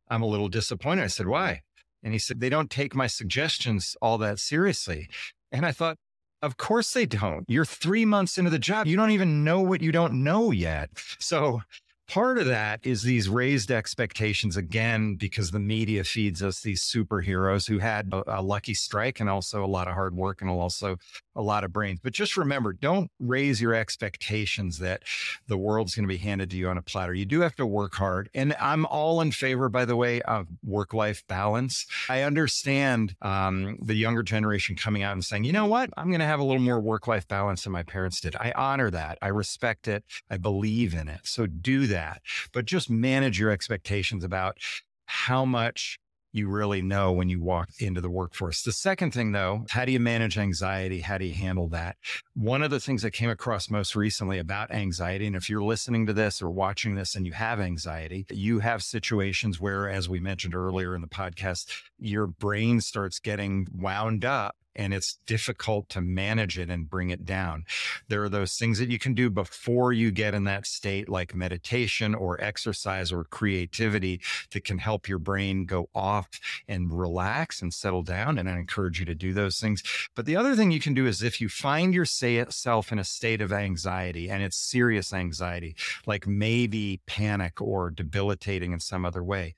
I'm 0.07 0.21
a 0.21 0.27
little 0.27 0.49
disappointed. 0.49 1.03
I 1.03 1.07
said, 1.07 1.27
Why? 1.27 1.61
And 2.03 2.13
he 2.13 2.19
said, 2.19 2.39
They 2.39 2.49
don't 2.49 2.69
take 2.69 2.95
my 2.95 3.07
suggestions 3.07 3.95
all 4.01 4.17
that 4.19 4.39
seriously. 4.39 5.09
And 5.51 5.65
I 5.65 5.71
thought, 5.71 5.97
of 6.41 6.57
course 6.57 6.91
they 6.91 7.05
don't. 7.05 7.43
You're 7.47 7.65
three 7.65 8.05
months 8.05 8.37
into 8.37 8.51
the 8.51 8.59
job. 8.59 8.85
You 8.85 8.95
don't 8.95 9.11
even 9.11 9.43
know 9.43 9.61
what 9.61 9.81
you 9.81 9.91
don't 9.91 10.23
know 10.23 10.51
yet. 10.51 10.89
So 11.17 11.61
Part 12.07 12.37
of 12.37 12.45
that 12.45 12.81
is 12.83 13.01
these 13.01 13.27
raised 13.27 13.71
expectations 13.71 14.55
again, 14.55 15.15
because 15.15 15.49
the 15.49 15.59
media 15.59 16.03
feeds 16.03 16.43
us 16.43 16.61
these 16.61 16.83
superheroes 16.83 17.67
who 17.67 17.79
had 17.79 18.09
a, 18.13 18.39
a, 18.39 18.41
lucky 18.43 18.75
strike 18.75 19.19
and 19.19 19.27
also 19.27 19.65
a 19.65 19.67
lot 19.67 19.87
of 19.87 19.95
hard 19.95 20.15
work 20.15 20.41
and 20.41 20.49
also 20.49 20.97
a 21.35 21.41
lot 21.41 21.63
of 21.63 21.73
brains. 21.73 21.99
But 22.03 22.13
just 22.13 22.37
remember, 22.37 22.73
don't 22.73 23.09
raise 23.19 23.59
your 23.59 23.73
expectations 23.73 24.77
that 24.79 25.01
the 25.47 25.57
world's 25.57 25.95
going 25.95 26.03
to 26.03 26.13
be 26.13 26.17
handed 26.17 26.51
to 26.51 26.57
you 26.57 26.69
on 26.69 26.77
a 26.77 26.81
platter. 26.83 27.13
You 27.13 27.25
do 27.25 27.41
have 27.41 27.55
to 27.55 27.65
work 27.65 27.95
hard. 27.95 28.29
And 28.35 28.55
I'm 28.59 28.85
all 28.85 29.19
in 29.19 29.31
favor, 29.31 29.67
by 29.67 29.85
the 29.85 29.95
way, 29.95 30.21
of 30.21 30.47
work 30.63 30.93
life 30.93 31.23
balance. 31.27 31.87
I 32.07 32.21
understand 32.21 33.15
um, 33.23 33.79
the 33.81 33.95
younger 33.95 34.21
generation 34.21 34.75
coming 34.75 35.01
out 35.01 35.13
and 35.13 35.25
saying, 35.25 35.43
you 35.43 35.53
know 35.53 35.65
what? 35.65 35.89
I'm 35.97 36.09
going 36.09 36.19
to 36.19 36.27
have 36.27 36.39
a 36.39 36.43
little 36.43 36.61
more 36.61 36.79
work 36.79 37.07
life 37.07 37.27
balance 37.27 37.63
than 37.63 37.73
my 37.73 37.83
parents 37.83 38.21
did. 38.21 38.35
I 38.35 38.53
honor 38.55 38.91
that. 38.91 39.17
I 39.23 39.29
respect 39.29 39.87
it. 39.87 40.03
I 40.29 40.37
believe 40.37 40.93
in 40.93 41.07
it. 41.07 41.21
So 41.23 41.47
do 41.47 41.87
that 41.87 41.94
that, 41.95 42.21
but 42.53 42.65
just 42.65 42.89
manage 42.89 43.39
your 43.39 43.51
expectations 43.51 44.23
about 44.23 44.57
how 45.05 45.45
much 45.45 45.97
you 46.33 46.49
really 46.49 46.81
know 46.81 47.13
when 47.13 47.29
you 47.29 47.41
walk 47.41 47.69
into 47.79 48.01
the 48.01 48.09
workforce. 48.09 48.61
The 48.61 48.73
second 48.73 49.11
thing, 49.11 49.31
though, 49.31 49.65
how 49.69 49.85
do 49.85 49.93
you 49.93 50.01
manage 50.01 50.37
anxiety? 50.37 50.99
How 50.99 51.17
do 51.17 51.23
you 51.23 51.33
handle 51.33 51.69
that? 51.69 51.95
One 52.33 52.61
of 52.61 52.71
the 52.71 52.81
things 52.81 53.03
that 53.03 53.11
came 53.11 53.29
across 53.29 53.69
most 53.69 53.95
recently 53.95 54.37
about 54.37 54.69
anxiety, 54.69 55.27
and 55.27 55.35
if 55.37 55.49
you're 55.49 55.63
listening 55.63 56.05
to 56.07 56.13
this 56.13 56.41
or 56.41 56.49
watching 56.49 56.95
this 56.95 57.15
and 57.15 57.25
you 57.25 57.31
have 57.31 57.61
anxiety, 57.61 58.25
you 58.29 58.59
have 58.59 58.83
situations 58.83 59.61
where, 59.61 59.89
as 59.89 60.09
we 60.09 60.19
mentioned 60.19 60.53
earlier 60.53 60.93
in 60.93 60.99
the 60.99 61.07
podcast, 61.07 61.71
your 61.97 62.27
brain 62.27 62.81
starts 62.81 63.19
getting 63.19 63.67
wound 63.73 64.25
up 64.25 64.57
and 64.75 64.93
it's 64.93 65.17
difficult 65.25 65.89
to 65.89 66.01
manage 66.01 66.57
it 66.59 66.69
and 66.69 66.89
bring 66.89 67.09
it 67.09 67.25
down. 67.25 67.65
There 68.07 68.23
are 68.23 68.29
those 68.29 68.55
things 68.55 68.79
that 68.79 68.89
you 68.89 68.99
can 68.99 69.13
do 69.13 69.29
before 69.29 69.93
you 69.93 70.11
get 70.11 70.33
in 70.33 70.43
that 70.45 70.65
state, 70.65 71.09
like 71.09 71.35
meditation 71.35 72.13
or 72.13 72.41
exercise 72.41 73.11
or 73.11 73.23
creativity 73.23 74.21
that 74.51 74.63
can 74.63 74.77
help 74.77 75.07
your 75.07 75.19
brain 75.19 75.65
go 75.65 75.89
off 75.95 76.27
and 76.67 76.91
relax 76.91 77.61
and 77.61 77.73
settle 77.73 78.03
down. 78.03 78.37
And 78.37 78.49
I 78.49 78.57
encourage 78.57 78.99
you 78.99 79.05
to 79.05 79.15
do 79.15 79.33
those 79.33 79.59
things. 79.59 79.83
But 80.15 80.25
the 80.25 80.35
other 80.35 80.55
thing 80.55 80.71
you 80.71 80.79
can 80.79 80.93
do 80.93 81.07
is 81.07 81.23
if 81.23 81.39
you 81.39 81.49
find 81.49 81.93
yourself 81.93 82.91
in 82.91 82.99
a 82.99 83.03
state 83.03 83.41
of 83.41 83.53
anxiety 83.53 84.29
and 84.29 84.43
it's 84.43 84.57
serious 84.57 85.13
anxiety, 85.13 85.75
like 86.05 86.27
maybe 86.27 87.01
panic 87.05 87.61
or 87.61 87.89
debilitating 87.89 88.71
in 88.71 88.79
some 88.79 89.05
other 89.05 89.23
way, 89.23 89.55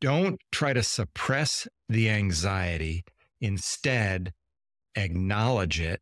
don't 0.00 0.40
try 0.52 0.72
to 0.72 0.82
suppress 0.82 1.66
the 1.88 2.10
anxiety 2.10 3.04
Instead, 3.40 4.32
acknowledge 4.94 5.80
it 5.80 6.00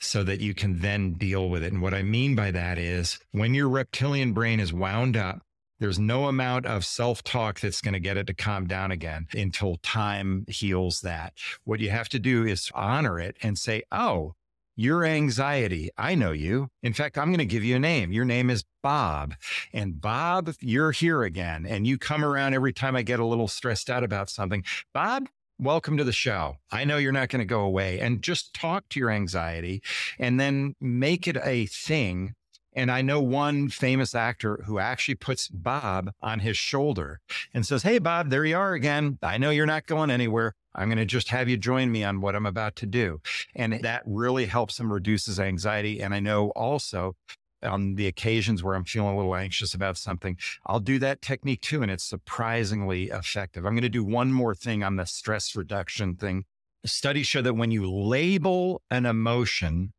so 0.00 0.24
that 0.24 0.40
you 0.40 0.54
can 0.54 0.80
then 0.80 1.14
deal 1.14 1.48
with 1.48 1.62
it. 1.62 1.72
And 1.72 1.80
what 1.80 1.94
I 1.94 2.02
mean 2.02 2.34
by 2.34 2.50
that 2.50 2.78
is 2.78 3.18
when 3.30 3.54
your 3.54 3.68
reptilian 3.68 4.32
brain 4.32 4.60
is 4.60 4.72
wound 4.72 5.16
up, 5.16 5.42
there's 5.78 5.98
no 5.98 6.26
amount 6.26 6.66
of 6.66 6.84
self 6.84 7.24
talk 7.24 7.60
that's 7.60 7.80
going 7.80 7.94
to 7.94 8.00
get 8.00 8.16
it 8.16 8.26
to 8.28 8.34
calm 8.34 8.66
down 8.66 8.92
again 8.92 9.26
until 9.34 9.78
time 9.82 10.44
heals 10.48 11.00
that. 11.00 11.34
What 11.64 11.80
you 11.80 11.90
have 11.90 12.08
to 12.10 12.20
do 12.20 12.44
is 12.46 12.70
honor 12.74 13.18
it 13.18 13.36
and 13.42 13.58
say, 13.58 13.82
Oh, 13.90 14.34
your 14.76 15.04
anxiety. 15.04 15.90
I 15.98 16.14
know 16.14 16.32
you. 16.32 16.68
In 16.82 16.92
fact, 16.92 17.18
I'm 17.18 17.28
going 17.28 17.38
to 17.38 17.44
give 17.44 17.64
you 17.64 17.76
a 17.76 17.80
name. 17.80 18.12
Your 18.12 18.24
name 18.24 18.48
is 18.48 18.64
Bob. 18.82 19.34
And 19.72 20.00
Bob, 20.00 20.54
you're 20.60 20.92
here 20.92 21.22
again. 21.22 21.66
And 21.66 21.86
you 21.86 21.98
come 21.98 22.24
around 22.24 22.54
every 22.54 22.72
time 22.72 22.96
I 22.96 23.02
get 23.02 23.20
a 23.20 23.26
little 23.26 23.48
stressed 23.48 23.90
out 23.90 24.04
about 24.04 24.30
something. 24.30 24.64
Bob, 24.94 25.28
welcome 25.62 25.96
to 25.96 26.02
the 26.02 26.12
show. 26.12 26.56
I 26.72 26.84
know 26.84 26.96
you're 26.96 27.12
not 27.12 27.28
going 27.28 27.38
to 27.38 27.46
go 27.46 27.60
away 27.60 28.00
and 28.00 28.20
just 28.20 28.52
talk 28.52 28.88
to 28.90 28.98
your 28.98 29.10
anxiety 29.10 29.80
and 30.18 30.40
then 30.40 30.74
make 30.80 31.28
it 31.28 31.36
a 31.44 31.66
thing. 31.66 32.34
And 32.74 32.90
I 32.90 33.00
know 33.00 33.20
one 33.20 33.68
famous 33.68 34.12
actor 34.12 34.64
who 34.66 34.80
actually 34.80 35.14
puts 35.14 35.46
Bob 35.46 36.10
on 36.20 36.40
his 36.40 36.56
shoulder 36.56 37.20
and 37.54 37.64
says, 37.64 37.84
Hey, 37.84 37.98
Bob, 37.98 38.30
there 38.30 38.44
you 38.44 38.56
are 38.56 38.72
again. 38.72 39.18
I 39.22 39.38
know 39.38 39.50
you're 39.50 39.66
not 39.66 39.86
going 39.86 40.10
anywhere. 40.10 40.54
I'm 40.74 40.88
going 40.88 40.98
to 40.98 41.04
just 41.04 41.28
have 41.28 41.48
you 41.48 41.56
join 41.56 41.92
me 41.92 42.02
on 42.02 42.20
what 42.20 42.34
I'm 42.34 42.46
about 42.46 42.74
to 42.76 42.86
do. 42.86 43.20
And 43.54 43.74
that 43.82 44.02
really 44.04 44.46
helps 44.46 44.80
him 44.80 44.92
reduce 44.92 45.26
his 45.26 45.38
anxiety. 45.38 46.02
And 46.02 46.12
I 46.12 46.18
know 46.18 46.48
also 46.50 47.14
on 47.62 47.94
the 47.94 48.06
occasions 48.06 48.62
where 48.62 48.74
I'm 48.74 48.84
feeling 48.84 49.14
a 49.14 49.16
little 49.16 49.36
anxious 49.36 49.74
about 49.74 49.96
something, 49.96 50.36
I'll 50.66 50.80
do 50.80 50.98
that 51.00 51.22
technique 51.22 51.60
too. 51.60 51.82
And 51.82 51.90
it's 51.90 52.04
surprisingly 52.04 53.04
effective. 53.04 53.64
I'm 53.64 53.74
going 53.74 53.82
to 53.82 53.88
do 53.88 54.04
one 54.04 54.32
more 54.32 54.54
thing 54.54 54.82
on 54.82 54.96
the 54.96 55.06
stress 55.06 55.54
reduction 55.54 56.16
thing. 56.16 56.44
Studies 56.84 57.26
show 57.26 57.42
that 57.42 57.54
when 57.54 57.70
you 57.70 57.90
label 57.90 58.82
an 58.90 59.06
emotion, 59.06 59.92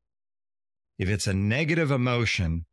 if 0.99 1.09
it's 1.09 1.27
a 1.27 1.33
negative 1.33 1.91
emotion, 1.91 2.65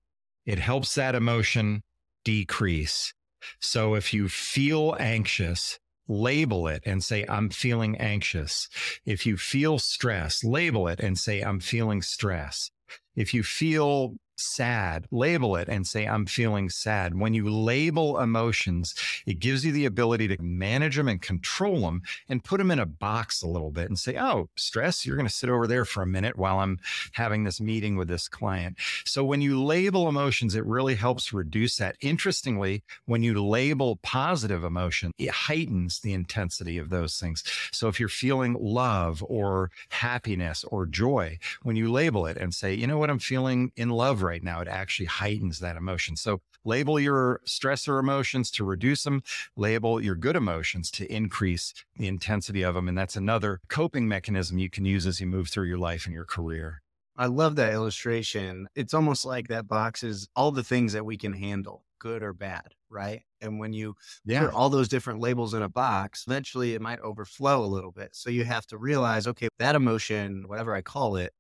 it 0.45 0.59
helps 0.59 0.95
that 0.95 1.15
emotion 1.15 1.83
decrease. 2.25 3.15
So 3.61 3.95
if 3.95 4.13
you 4.13 4.29
feel 4.29 4.97
anxious, 4.99 5.79
label 6.09 6.67
it 6.67 6.83
and 6.85 7.03
say, 7.03 7.25
I'm 7.29 7.51
feeling 7.51 7.97
anxious. 7.97 8.69
If 9.07 9.25
you 9.25 9.37
feel 9.37 9.79
stress, 9.79 10.45
label 10.45 10.89
it 10.89 11.01
and 11.01 11.17
say, 11.17 11.41
I'm 11.41 11.61
feeling 11.61 12.03
stress. 12.03 12.71
If 13.15 13.33
you 13.33 13.43
feel 13.43 14.15
sad, 14.41 15.07
label 15.11 15.57
it 15.57 15.69
and 15.69 15.87
say, 15.87 16.07
I'm 16.07 16.27
feeling 16.27 16.71
sad. 16.71 17.19
When 17.19 17.35
you 17.35 17.51
label 17.51 18.19
emotions, 18.19 18.95
it 19.27 19.39
gives 19.39 19.65
you 19.65 19.73
the 19.73 19.87
ability 19.87 20.29
to 20.29 20.43
manage 20.43 20.97
them 20.97 21.09
and 21.09 21.21
control 21.21 21.81
them 21.81 22.03
and 22.29 22.45
put 22.45 22.59
them 22.59 22.71
in 22.71 22.79
a 22.79 22.87
box 22.87 23.43
a 23.43 23.49
little 23.49 23.71
bit 23.71 23.89
and 23.89 23.99
say, 23.99 24.17
oh, 24.17 24.49
stress, 24.57 25.05
you're 25.05 25.17
going 25.17 25.29
to 25.29 25.33
sit 25.33 25.51
over 25.51 25.67
there 25.67 25.85
for 25.85 26.03
a 26.03 26.07
minute 26.07 26.39
while 26.39 26.59
I'm 26.61 26.79
having 27.13 27.45
this 27.45 27.61
meeting 27.61 27.97
with 27.97 28.09
this 28.09 28.29
client. 28.29 28.77
So 29.05 29.25
when 29.25 29.41
you 29.41 29.63
label 29.63 30.09
emotions, 30.09 30.55
it 30.55 30.65
really 30.65 30.95
helps 30.95 31.33
reduce 31.33 31.77
that. 31.77 31.97
Interestingly, 32.01 32.83
when 33.07 33.23
you 33.23 33.45
label 33.45 33.97
positive 34.03 34.65
emotion, 34.65 35.13
it 35.19 35.31
heightens 35.31 36.01
the 36.01 36.13
intensity 36.13 36.79
of 36.79 36.91
those 36.91 37.19
things. 37.19 37.43
So 37.73 37.89
if 37.89 37.99
you're 37.99 38.09
feeling 38.09 38.57
love 38.59 39.25
or 39.27 39.71
happiness 39.91 40.65
or 40.65 40.87
joy, 40.87 41.39
when 41.63 41.77
you 41.77 41.91
label 41.91 42.27
it 42.27 42.37
and 42.37 42.55
say, 42.55 42.75
you 42.75 42.87
know 42.87 42.99
what, 42.99 43.11
I'm 43.11 43.19
feeling 43.19 43.73
in 43.77 43.91
love 43.91 44.23
right 44.23 44.30
now, 44.39 44.61
it 44.61 44.69
actually 44.69 45.07
heightens 45.07 45.59
that 45.61 45.77
emotion. 45.77 46.17
So 46.17 46.41
label 46.65 47.01
your 47.01 47.41
stressor 47.47 47.99
emotions 47.99 48.51
to 48.53 48.65
reduce 48.65 49.03
them, 49.03 49.23
label 49.57 50.01
your 50.01 50.15
good 50.15 50.37
emotions 50.37 50.91
to 50.93 51.13
increase 51.13 51.75
the 51.97 52.07
intensity 52.07 52.63
of 52.63 52.75
them. 52.75 52.89
And 52.89 52.97
that's 52.97 53.17
another 53.17 53.61
coping 53.69 54.07
mechanism 54.07 54.59
you 54.59 54.71
can 54.71 54.85
use 54.85 55.07
as 55.07 55.21
you 55.21 55.27
move 55.27 55.49
through 55.49 55.67
your 55.67 55.79
life 55.79 56.07
and 56.07 56.15
your 56.15 56.25
career. 56.25 56.83
I 57.17 57.27
love 57.27 57.57
that 57.57 57.73
illustration. 57.73 58.69
It's 58.75 58.95
almost 58.95 59.25
like 59.25 59.49
that 59.49 59.69
box 59.69 60.03
is 60.03 60.29
all 60.35 60.53
the 60.53 60.65
things 60.65 60.95
that 60.95 61.05
we 61.05 61.19
can 61.19 61.33
handle, 61.35 61.85
good 61.99 62.23
or 62.23 62.33
bad, 62.33 62.75
right? 62.89 63.23
And 63.43 63.59
when 63.59 63.73
you 63.73 63.95
yeah. 64.25 64.45
put 64.45 64.55
all 64.55 64.71
those 64.71 64.89
different 64.89 65.21
labels 65.21 65.53
in 65.53 65.63
a 65.63 65.69
box, 65.69 66.25
eventually 66.27 66.75
it 66.75 66.81
might 66.81 67.01
overflow 67.01 67.63
a 67.63 67.67
little 67.67 67.93
bit. 67.93 68.11
So 68.13 68.31
you 68.31 68.45
have 68.45 68.67
to 68.69 68.79
realize, 68.79 69.27
okay, 69.27 69.49
that 69.59 69.75
emotion, 69.75 70.45
whatever 70.47 70.75
I 70.75 70.81
call 70.81 71.17
it, 71.17 71.33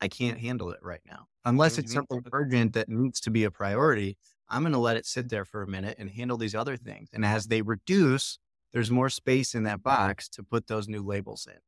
I 0.00 0.08
can't 0.08 0.38
handle 0.38 0.70
it 0.70 0.80
right 0.82 1.00
now. 1.06 1.26
Unless 1.44 1.78
it's 1.78 1.92
something 1.92 2.22
urgent 2.32 2.74
that 2.74 2.88
needs 2.88 3.20
to 3.20 3.30
be 3.30 3.44
a 3.44 3.50
priority, 3.50 4.18
I'm 4.48 4.62
going 4.62 4.72
to 4.72 4.78
let 4.78 4.96
it 4.96 5.06
sit 5.06 5.28
there 5.28 5.44
for 5.44 5.62
a 5.62 5.66
minute 5.66 5.96
and 5.98 6.10
handle 6.10 6.36
these 6.36 6.54
other 6.54 6.76
things. 6.76 7.08
And 7.12 7.24
as 7.24 7.46
they 7.46 7.62
reduce, 7.62 8.38
there's 8.72 8.90
more 8.90 9.08
space 9.08 9.54
in 9.54 9.62
that 9.64 9.82
box 9.82 10.28
to 10.30 10.42
put 10.42 10.66
those 10.66 10.88
new 10.88 11.02
labels 11.02 11.46
in. 11.50 11.58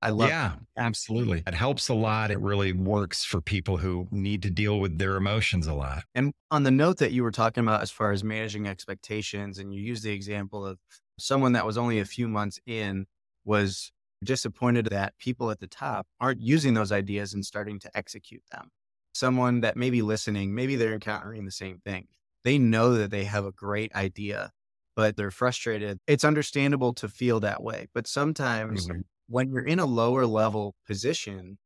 I 0.00 0.10
love 0.10 0.28
it. 0.28 0.32
Yeah, 0.32 0.54
absolutely. 0.76 1.44
It 1.46 1.54
helps 1.54 1.88
a 1.88 1.94
lot. 1.94 2.32
It 2.32 2.40
really 2.40 2.72
works 2.72 3.24
for 3.24 3.40
people 3.40 3.76
who 3.76 4.08
need 4.10 4.42
to 4.42 4.50
deal 4.50 4.80
with 4.80 4.98
their 4.98 5.16
emotions 5.16 5.68
a 5.68 5.74
lot. 5.74 6.02
And 6.14 6.32
on 6.50 6.64
the 6.64 6.72
note 6.72 6.98
that 6.98 7.12
you 7.12 7.22
were 7.22 7.30
talking 7.30 7.62
about 7.62 7.82
as 7.82 7.90
far 7.90 8.10
as 8.10 8.24
managing 8.24 8.66
expectations, 8.66 9.58
and 9.58 9.72
you 9.72 9.80
used 9.80 10.02
the 10.02 10.10
example 10.10 10.66
of 10.66 10.78
someone 11.18 11.52
that 11.52 11.64
was 11.64 11.78
only 11.78 12.00
a 12.00 12.04
few 12.04 12.26
months 12.26 12.58
in 12.66 13.06
was 13.44 13.92
disappointed 14.24 14.86
that 14.86 15.18
people 15.18 15.50
at 15.50 15.60
the 15.60 15.66
top 15.66 16.06
aren't 16.20 16.40
using 16.40 16.74
those 16.74 16.92
ideas 16.92 17.34
and 17.34 17.44
starting 17.44 17.78
to 17.80 17.90
execute 17.96 18.42
them. 18.50 18.68
Someone 19.14 19.60
that 19.60 19.76
may 19.76 19.90
be 19.90 20.02
listening, 20.02 20.54
maybe 20.54 20.76
they're 20.76 20.94
encountering 20.94 21.44
the 21.44 21.50
same 21.50 21.78
thing. 21.78 22.06
They 22.44 22.58
know 22.58 22.94
that 22.94 23.10
they 23.10 23.24
have 23.24 23.44
a 23.44 23.52
great 23.52 23.94
idea, 23.94 24.50
but 24.96 25.16
they're 25.16 25.30
frustrated. 25.30 25.98
It's 26.06 26.24
understandable 26.24 26.94
to 26.94 27.08
feel 27.08 27.40
that 27.40 27.62
way. 27.62 27.88
But 27.94 28.06
sometimes 28.06 28.88
mm-hmm. 28.88 29.00
when 29.28 29.50
you're 29.50 29.64
in 29.64 29.78
a 29.78 29.86
lower 29.86 30.26
level 30.26 30.74
position, 30.86 31.58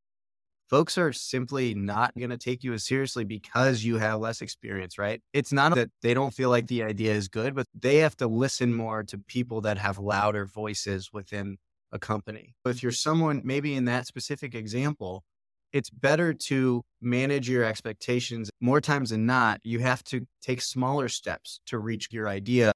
folks 0.69 0.99
are 0.99 1.12
simply 1.12 1.75
not 1.75 2.12
going 2.19 2.31
to 2.31 2.38
take 2.38 2.64
you 2.64 2.73
as 2.73 2.85
seriously 2.85 3.25
because 3.25 3.85
you 3.85 3.99
have 3.99 4.21
less 4.21 4.42
experience, 4.42 4.99
right? 4.99 5.23
It's 5.33 5.53
not 5.53 5.75
that 5.77 5.90
they 6.03 6.14
don't 6.14 6.35
feel 6.35 6.51
like 6.51 6.66
the 6.66 6.83
idea 6.83 7.12
is 7.12 7.29
good, 7.29 7.55
but 7.55 7.66
they 7.75 7.99
have 7.99 8.16
to 8.16 8.27
listen 8.27 8.75
more 8.75 9.05
to 9.05 9.19
people 9.19 9.61
that 9.62 9.79
have 9.79 9.99
louder 9.99 10.45
voices 10.45 11.12
within 11.12 11.59
a 11.92 11.99
company. 11.99 12.55
If 12.64 12.83
you're 12.83 12.92
mm-hmm. 12.92 12.96
someone, 12.96 13.42
maybe 13.44 13.75
in 13.75 13.87
that 13.87 14.07
specific 14.07 14.55
example, 14.55 15.25
it's 15.72 15.90
better 15.90 16.33
to 16.33 16.83
manage 17.01 17.49
your 17.49 17.64
expectations. 17.64 18.51
More 18.61 18.81
times 18.81 19.11
than 19.11 19.27
not, 19.27 19.61
you 19.64 19.81
have 19.81 20.03
to 20.05 20.27
take 20.40 20.62
smaller 20.62 21.09
steps 21.09 21.61
to 21.66 21.79
reach 21.79 22.09
your 22.12 22.29
idea. 22.29 22.72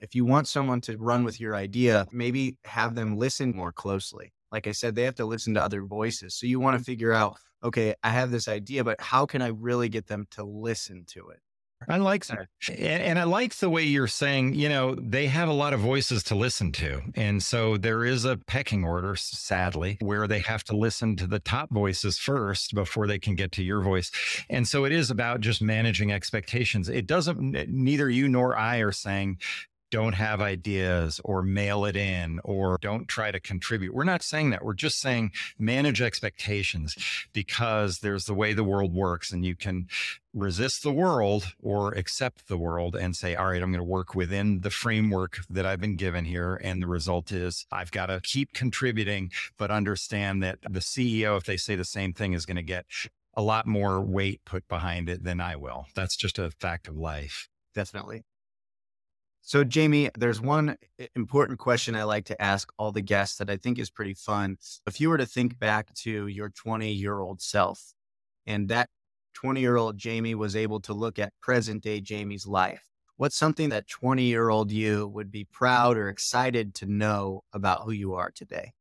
If 0.00 0.14
you 0.14 0.24
want 0.24 0.48
someone 0.48 0.80
to 0.82 0.96
run 0.96 1.24
with 1.24 1.40
your 1.40 1.56
idea, 1.56 2.06
maybe 2.12 2.56
have 2.64 2.94
them 2.94 3.16
listen 3.16 3.54
more 3.54 3.72
closely. 3.72 4.32
Like 4.52 4.66
I 4.66 4.72
said, 4.72 4.94
they 4.94 5.02
have 5.02 5.16
to 5.16 5.26
listen 5.26 5.54
to 5.54 5.62
other 5.62 5.82
voices. 5.82 6.34
So 6.36 6.46
you 6.46 6.60
want 6.60 6.74
to 6.74 6.78
mm-hmm. 6.78 6.84
figure 6.84 7.12
out, 7.12 7.36
okay, 7.62 7.94
I 8.02 8.10
have 8.10 8.30
this 8.30 8.48
idea, 8.48 8.84
but 8.84 9.00
how 9.00 9.26
can 9.26 9.42
I 9.42 9.48
really 9.48 9.88
get 9.88 10.06
them 10.06 10.26
to 10.32 10.44
listen 10.44 11.04
to 11.08 11.28
it? 11.30 11.40
I 11.86 11.98
like 11.98 12.26
that. 12.26 12.48
And 12.76 13.18
I 13.18 13.24
like 13.24 13.54
the 13.56 13.70
way 13.70 13.84
you're 13.84 14.08
saying, 14.08 14.54
you 14.54 14.68
know, 14.68 14.96
they 14.96 15.26
have 15.26 15.48
a 15.48 15.52
lot 15.52 15.72
of 15.72 15.80
voices 15.80 16.22
to 16.24 16.34
listen 16.34 16.72
to. 16.72 17.00
And 17.14 17.42
so 17.42 17.76
there 17.76 18.04
is 18.04 18.24
a 18.24 18.36
pecking 18.36 18.84
order, 18.84 19.14
sadly, 19.16 19.96
where 20.00 20.26
they 20.26 20.40
have 20.40 20.64
to 20.64 20.76
listen 20.76 21.14
to 21.16 21.26
the 21.26 21.38
top 21.38 21.70
voices 21.70 22.18
first 22.18 22.74
before 22.74 23.06
they 23.06 23.18
can 23.18 23.36
get 23.36 23.52
to 23.52 23.62
your 23.62 23.80
voice. 23.80 24.10
And 24.50 24.66
so 24.66 24.84
it 24.84 24.92
is 24.92 25.10
about 25.10 25.40
just 25.40 25.62
managing 25.62 26.10
expectations. 26.10 26.88
It 26.88 27.06
doesn't, 27.06 27.68
neither 27.68 28.10
you 28.10 28.28
nor 28.28 28.56
I 28.56 28.78
are 28.78 28.92
saying, 28.92 29.38
don't 29.90 30.14
have 30.14 30.40
ideas 30.40 31.20
or 31.24 31.42
mail 31.42 31.84
it 31.84 31.96
in 31.96 32.40
or 32.44 32.78
don't 32.80 33.08
try 33.08 33.30
to 33.30 33.40
contribute. 33.40 33.94
We're 33.94 34.04
not 34.04 34.22
saying 34.22 34.50
that. 34.50 34.64
We're 34.64 34.74
just 34.74 35.00
saying 35.00 35.32
manage 35.58 36.00
expectations 36.00 36.96
because 37.32 38.00
there's 38.00 38.26
the 38.26 38.34
way 38.34 38.52
the 38.52 38.64
world 38.64 38.94
works 38.94 39.32
and 39.32 39.44
you 39.44 39.56
can 39.56 39.88
resist 40.34 40.82
the 40.82 40.92
world 40.92 41.54
or 41.62 41.92
accept 41.92 42.48
the 42.48 42.58
world 42.58 42.94
and 42.94 43.16
say, 43.16 43.34
all 43.34 43.46
right, 43.46 43.62
I'm 43.62 43.72
going 43.72 43.80
to 43.80 43.84
work 43.84 44.14
within 44.14 44.60
the 44.60 44.70
framework 44.70 45.38
that 45.48 45.66
I've 45.66 45.80
been 45.80 45.96
given 45.96 46.24
here. 46.24 46.60
And 46.62 46.82
the 46.82 46.86
result 46.86 47.32
is 47.32 47.66
I've 47.72 47.90
got 47.90 48.06
to 48.06 48.20
keep 48.22 48.52
contributing, 48.52 49.30
but 49.56 49.70
understand 49.70 50.42
that 50.42 50.58
the 50.62 50.80
CEO, 50.80 51.36
if 51.36 51.44
they 51.44 51.56
say 51.56 51.76
the 51.76 51.84
same 51.84 52.12
thing, 52.12 52.34
is 52.34 52.46
going 52.46 52.56
to 52.56 52.62
get 52.62 52.84
a 53.34 53.42
lot 53.42 53.66
more 53.66 54.00
weight 54.00 54.44
put 54.44 54.68
behind 54.68 55.08
it 55.08 55.24
than 55.24 55.40
I 55.40 55.56
will. 55.56 55.86
That's 55.94 56.16
just 56.16 56.38
a 56.38 56.50
fact 56.50 56.88
of 56.88 56.96
life. 56.96 57.48
Definitely. 57.74 58.24
So, 59.48 59.64
Jamie, 59.64 60.10
there's 60.14 60.42
one 60.42 60.76
important 61.16 61.58
question 61.58 61.96
I 61.96 62.02
like 62.02 62.26
to 62.26 62.42
ask 62.42 62.70
all 62.78 62.92
the 62.92 63.00
guests 63.00 63.38
that 63.38 63.48
I 63.48 63.56
think 63.56 63.78
is 63.78 63.88
pretty 63.88 64.12
fun. 64.12 64.58
If 64.86 65.00
you 65.00 65.08
were 65.08 65.16
to 65.16 65.24
think 65.24 65.58
back 65.58 65.94
to 66.02 66.26
your 66.26 66.50
20 66.50 66.92
year 66.92 67.18
old 67.18 67.40
self, 67.40 67.94
and 68.46 68.68
that 68.68 68.90
20 69.32 69.62
year 69.62 69.76
old 69.76 69.96
Jamie 69.96 70.34
was 70.34 70.54
able 70.54 70.80
to 70.80 70.92
look 70.92 71.18
at 71.18 71.32
present 71.40 71.82
day 71.82 71.98
Jamie's 71.98 72.46
life, 72.46 72.82
what's 73.16 73.36
something 73.36 73.70
that 73.70 73.88
20 73.88 74.22
year 74.24 74.50
old 74.50 74.70
you 74.70 75.08
would 75.08 75.30
be 75.30 75.44
proud 75.44 75.96
or 75.96 76.10
excited 76.10 76.74
to 76.74 76.84
know 76.84 77.42
about 77.54 77.84
who 77.84 77.92
you 77.92 78.12
are 78.12 78.30
today? 78.30 78.74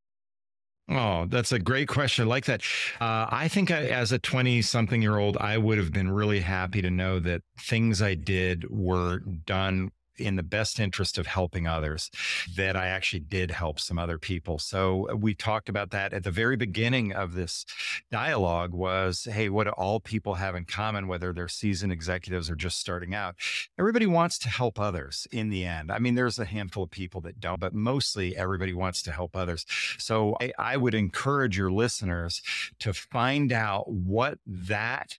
Oh, 0.89 1.27
that's 1.29 1.53
a 1.53 1.59
great 1.59 1.87
question. 1.87 2.25
I 2.25 2.27
like 2.27 2.45
that. 2.45 2.61
Uh, 2.99 3.27
I 3.29 3.47
think 3.47 3.71
I, 3.71 3.85
as 3.85 4.11
a 4.11 4.19
20 4.19 4.61
something 4.63 5.01
year 5.01 5.17
old, 5.17 5.37
I 5.37 5.57
would 5.57 5.77
have 5.77 5.93
been 5.93 6.11
really 6.11 6.41
happy 6.41 6.81
to 6.81 6.91
know 6.91 7.19
that 7.19 7.43
things 7.57 8.01
I 8.01 8.15
did 8.15 8.69
were 8.69 9.19
done 9.19 9.91
in 10.19 10.35
the 10.35 10.43
best 10.43 10.79
interest 10.79 11.17
of 11.17 11.27
helping 11.27 11.67
others 11.67 12.09
that 12.55 12.75
I 12.75 12.87
actually 12.87 13.21
did 13.21 13.51
help 13.51 13.79
some 13.79 13.99
other 13.99 14.17
people. 14.17 14.59
So 14.59 15.09
uh, 15.09 15.15
we 15.15 15.33
talked 15.33 15.69
about 15.69 15.91
that 15.91 16.13
at 16.13 16.23
the 16.23 16.31
very 16.31 16.55
beginning 16.55 17.13
of 17.13 17.33
this 17.33 17.65
dialogue 18.11 18.73
was, 18.73 19.27
hey, 19.31 19.49
what 19.49 19.65
do 19.65 19.71
all 19.71 19.99
people 19.99 20.35
have 20.35 20.55
in 20.55 20.65
common, 20.65 21.07
whether 21.07 21.33
they're 21.33 21.47
seasoned 21.47 21.91
executives 21.91 22.49
or 22.49 22.55
just 22.55 22.79
starting 22.79 23.13
out? 23.13 23.35
Everybody 23.77 24.05
wants 24.05 24.37
to 24.39 24.49
help 24.49 24.79
others 24.79 25.27
in 25.31 25.49
the 25.49 25.65
end. 25.65 25.91
I 25.91 25.99
mean, 25.99 26.15
there's 26.15 26.39
a 26.39 26.45
handful 26.45 26.83
of 26.83 26.91
people 26.91 27.21
that 27.21 27.39
don't, 27.39 27.59
but 27.59 27.73
mostly 27.73 28.35
everybody 28.35 28.73
wants 28.73 29.01
to 29.03 29.11
help 29.11 29.35
others. 29.35 29.65
So 29.97 30.35
I, 30.41 30.53
I 30.57 30.77
would 30.77 30.93
encourage 30.93 31.57
your 31.57 31.71
listeners 31.71 32.41
to 32.79 32.93
find 32.93 33.51
out 33.51 33.89
what 33.89 34.39
that 34.45 35.17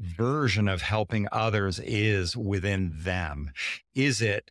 version 0.00 0.66
of 0.66 0.82
helping 0.82 1.28
others 1.30 1.78
is 1.78 2.36
within 2.36 2.92
them. 2.94 3.52
Is 3.94 4.22
it 4.22 4.50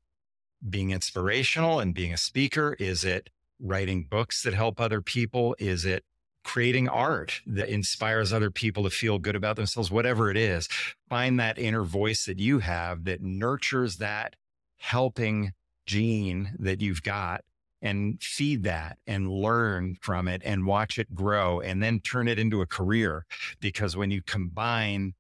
being 0.68 0.92
inspirational 0.92 1.80
and 1.80 1.94
being 1.94 2.14
a 2.14 2.18
speaker? 2.18 2.76
Is 2.80 3.04
it 3.04 3.30
writing 3.60 4.04
books 4.04 4.44
that 4.44 4.54
help 4.54 4.80
other 4.80 5.02
people? 5.02 5.56
Is 5.60 5.86
it 5.86 6.04
creating 6.44 6.88
art 6.88 7.42
that 7.46 7.70
inspires 7.70 8.32
other 8.32 8.52
people 8.52 8.84
to 8.84 8.90
feel 8.90 9.20
good 9.20 9.36
about 9.36 9.56
themselves? 9.56 9.92
Whatever 9.92 10.30
it 10.30 10.38
is, 10.38 10.68
find 11.10 11.40
that 11.40 11.58
inner 11.58 11.84
voice 11.84 12.26
that 12.26 12.40
you 12.40 12.60
have 12.60 13.06
that 13.06 13.22
nurtures 13.22 13.98
that 13.98 14.36
helping 14.78 15.54
gene 15.86 16.56
that 16.60 16.82
you've 16.82 17.04
got 17.04 17.44
and 17.82 18.22
feed 18.22 18.64
that 18.64 18.98
and 19.08 19.32
learn 19.32 19.98
from 20.02 20.28
it 20.28 20.42
and 20.44 20.66
watch 20.66 21.00
it 21.00 21.16
grow 21.16 21.60
and 21.62 21.82
then 21.82 22.00
turn 22.00 22.28
it 22.28 22.38
into 22.38 22.62
a 22.62 22.68
career. 22.68 23.26
Because 23.60 23.96
when 23.96 24.12
you 24.12 24.22
combine 24.22 25.14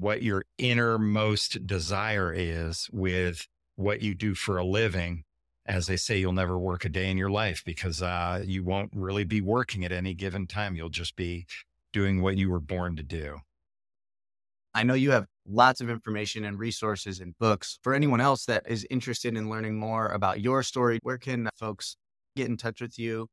what 0.00 0.22
your 0.22 0.44
innermost 0.56 1.66
desire 1.66 2.32
is 2.34 2.88
with 2.90 3.46
what 3.76 4.00
you 4.00 4.14
do 4.14 4.34
for 4.34 4.56
a 4.56 4.64
living. 4.64 5.24
As 5.66 5.86
they 5.86 5.96
say, 5.96 6.18
you'll 6.18 6.32
never 6.32 6.58
work 6.58 6.84
a 6.84 6.88
day 6.88 7.10
in 7.10 7.18
your 7.18 7.30
life 7.30 7.62
because 7.64 8.02
uh, 8.02 8.42
you 8.44 8.64
won't 8.64 8.90
really 8.94 9.24
be 9.24 9.42
working 9.42 9.84
at 9.84 9.92
any 9.92 10.14
given 10.14 10.46
time. 10.46 10.74
You'll 10.74 10.88
just 10.88 11.16
be 11.16 11.46
doing 11.92 12.22
what 12.22 12.38
you 12.38 12.50
were 12.50 12.60
born 12.60 12.96
to 12.96 13.02
do. 13.02 13.38
I 14.74 14.84
know 14.84 14.94
you 14.94 15.10
have 15.10 15.26
lots 15.46 15.80
of 15.80 15.90
information 15.90 16.44
and 16.44 16.58
resources 16.58 17.20
and 17.20 17.36
books. 17.38 17.78
For 17.82 17.92
anyone 17.92 18.20
else 18.20 18.46
that 18.46 18.64
is 18.68 18.86
interested 18.88 19.36
in 19.36 19.50
learning 19.50 19.78
more 19.78 20.08
about 20.08 20.40
your 20.40 20.62
story, 20.62 20.98
where 21.02 21.18
can 21.18 21.48
folks 21.56 21.96
get 22.36 22.48
in 22.48 22.56
touch 22.56 22.80
with 22.80 22.98
you 22.98 23.28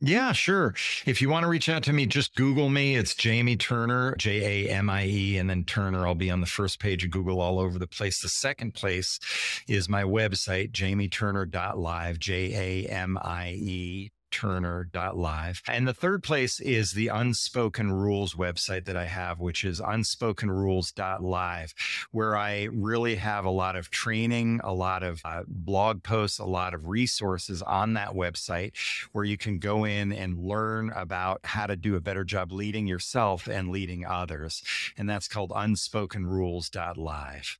Yeah, 0.00 0.32
sure. 0.32 0.74
If 1.06 1.22
you 1.22 1.30
want 1.30 1.44
to 1.44 1.48
reach 1.48 1.70
out 1.70 1.82
to 1.84 1.92
me, 1.92 2.04
just 2.04 2.34
Google 2.34 2.68
me. 2.68 2.96
It's 2.96 3.14
Jamie 3.14 3.56
Turner, 3.56 4.14
J 4.16 4.66
A 4.66 4.70
M 4.70 4.90
I 4.90 5.06
E, 5.06 5.38
and 5.38 5.48
then 5.48 5.64
Turner. 5.64 6.06
I'll 6.06 6.14
be 6.14 6.30
on 6.30 6.40
the 6.42 6.46
first 6.46 6.80
page 6.80 7.02
of 7.02 7.10
Google 7.10 7.40
all 7.40 7.58
over 7.58 7.78
the 7.78 7.86
place. 7.86 8.20
The 8.20 8.28
second 8.28 8.74
place 8.74 9.18
is 9.66 9.88
my 9.88 10.02
website, 10.02 10.72
jamieturner.live, 10.72 12.18
J 12.18 12.84
A 12.84 12.90
M 12.90 13.16
I 13.22 13.52
E 13.58 14.10
turner.live. 14.36 15.62
And 15.66 15.88
the 15.88 15.94
third 15.94 16.22
place 16.22 16.60
is 16.60 16.92
the 16.92 17.08
Unspoken 17.08 17.90
Rules 17.90 18.34
website 18.34 18.84
that 18.84 18.96
I 18.96 19.06
have, 19.06 19.40
which 19.40 19.64
is 19.64 19.80
unspokenrules.live, 19.80 21.74
where 22.10 22.36
I 22.36 22.64
really 22.64 23.14
have 23.14 23.46
a 23.46 23.50
lot 23.50 23.76
of 23.76 23.88
training, 23.88 24.60
a 24.62 24.74
lot 24.74 25.02
of 25.02 25.22
uh, 25.24 25.44
blog 25.48 26.02
posts, 26.02 26.38
a 26.38 26.44
lot 26.44 26.74
of 26.74 26.86
resources 26.86 27.62
on 27.62 27.94
that 27.94 28.10
website 28.10 28.72
where 29.12 29.24
you 29.24 29.38
can 29.38 29.58
go 29.58 29.84
in 29.84 30.12
and 30.12 30.38
learn 30.38 30.92
about 30.94 31.40
how 31.44 31.66
to 31.66 31.74
do 31.74 31.96
a 31.96 32.00
better 32.00 32.24
job 32.24 32.52
leading 32.52 32.86
yourself 32.86 33.46
and 33.46 33.70
leading 33.70 34.04
others. 34.04 34.62
And 34.98 35.08
that's 35.08 35.28
called 35.28 35.50
unspokenrules.live. 35.50 37.58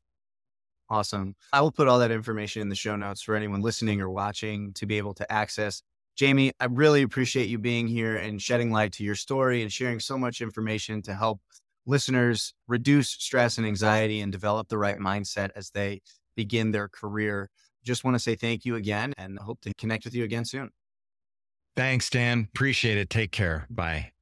Awesome. 0.91 1.37
I 1.55 1.63
will 1.63 1.73
put 1.73 1.89
all 1.89 1.99
that 2.01 2.11
information 2.11 2.61
in 2.63 2.69
the 2.69 2.77
show 2.77 2.97
notes 2.97 3.23
for 3.23 3.35
anyone 3.35 3.63
listening 3.63 4.03
or 4.03 4.11
watching 4.11 4.75
to 4.75 4.85
be 4.85 4.99
able 4.99 5.15
to 5.15 5.33
access 5.33 5.83
Jamie, 6.17 6.53
I 6.59 6.65
really 6.65 7.03
appreciate 7.03 7.49
you 7.49 7.59
being 7.59 7.87
here 7.87 8.17
and 8.17 8.41
shedding 8.41 8.73
light 8.73 8.93
to 8.93 9.05
your 9.05 9.15
story 9.15 9.63
and 9.63 9.71
sharing 9.71 10.01
so 10.01 10.17
much 10.17 10.41
information 10.41 11.03
to 11.03 11.15
help 11.15 11.41
listeners 11.85 12.55
reduce 12.67 13.11
stress 13.11 13.59
and 13.59 13.67
anxiety 13.67 14.21
and 14.21 14.33
develop 14.33 14.69
the 14.69 14.79
right 14.79 14.99
mindset 14.99 15.51
as 15.55 15.71
they 15.71 16.01
begin 16.35 16.71
their 16.71 16.89
career. 16.89 17.51
Just 17.85 18.03
want 18.03 18.15
to 18.15 18.19
say 18.19 18.35
thank 18.35 18.65
you 18.65 18.77
again 18.77 19.13
and 19.19 19.39
hope 19.39 19.61
to 19.61 19.73
connect 19.75 20.05
with 20.05 20.15
you 20.15 20.25
again 20.25 20.45
soon. 20.45 20.71
Thanks, 21.77 22.09
Dan. 22.09 22.49
Appreciate 22.55 22.97
it. 22.97 23.11
Take 23.11 23.31
care. 23.31 23.67
Bye. 23.69 24.13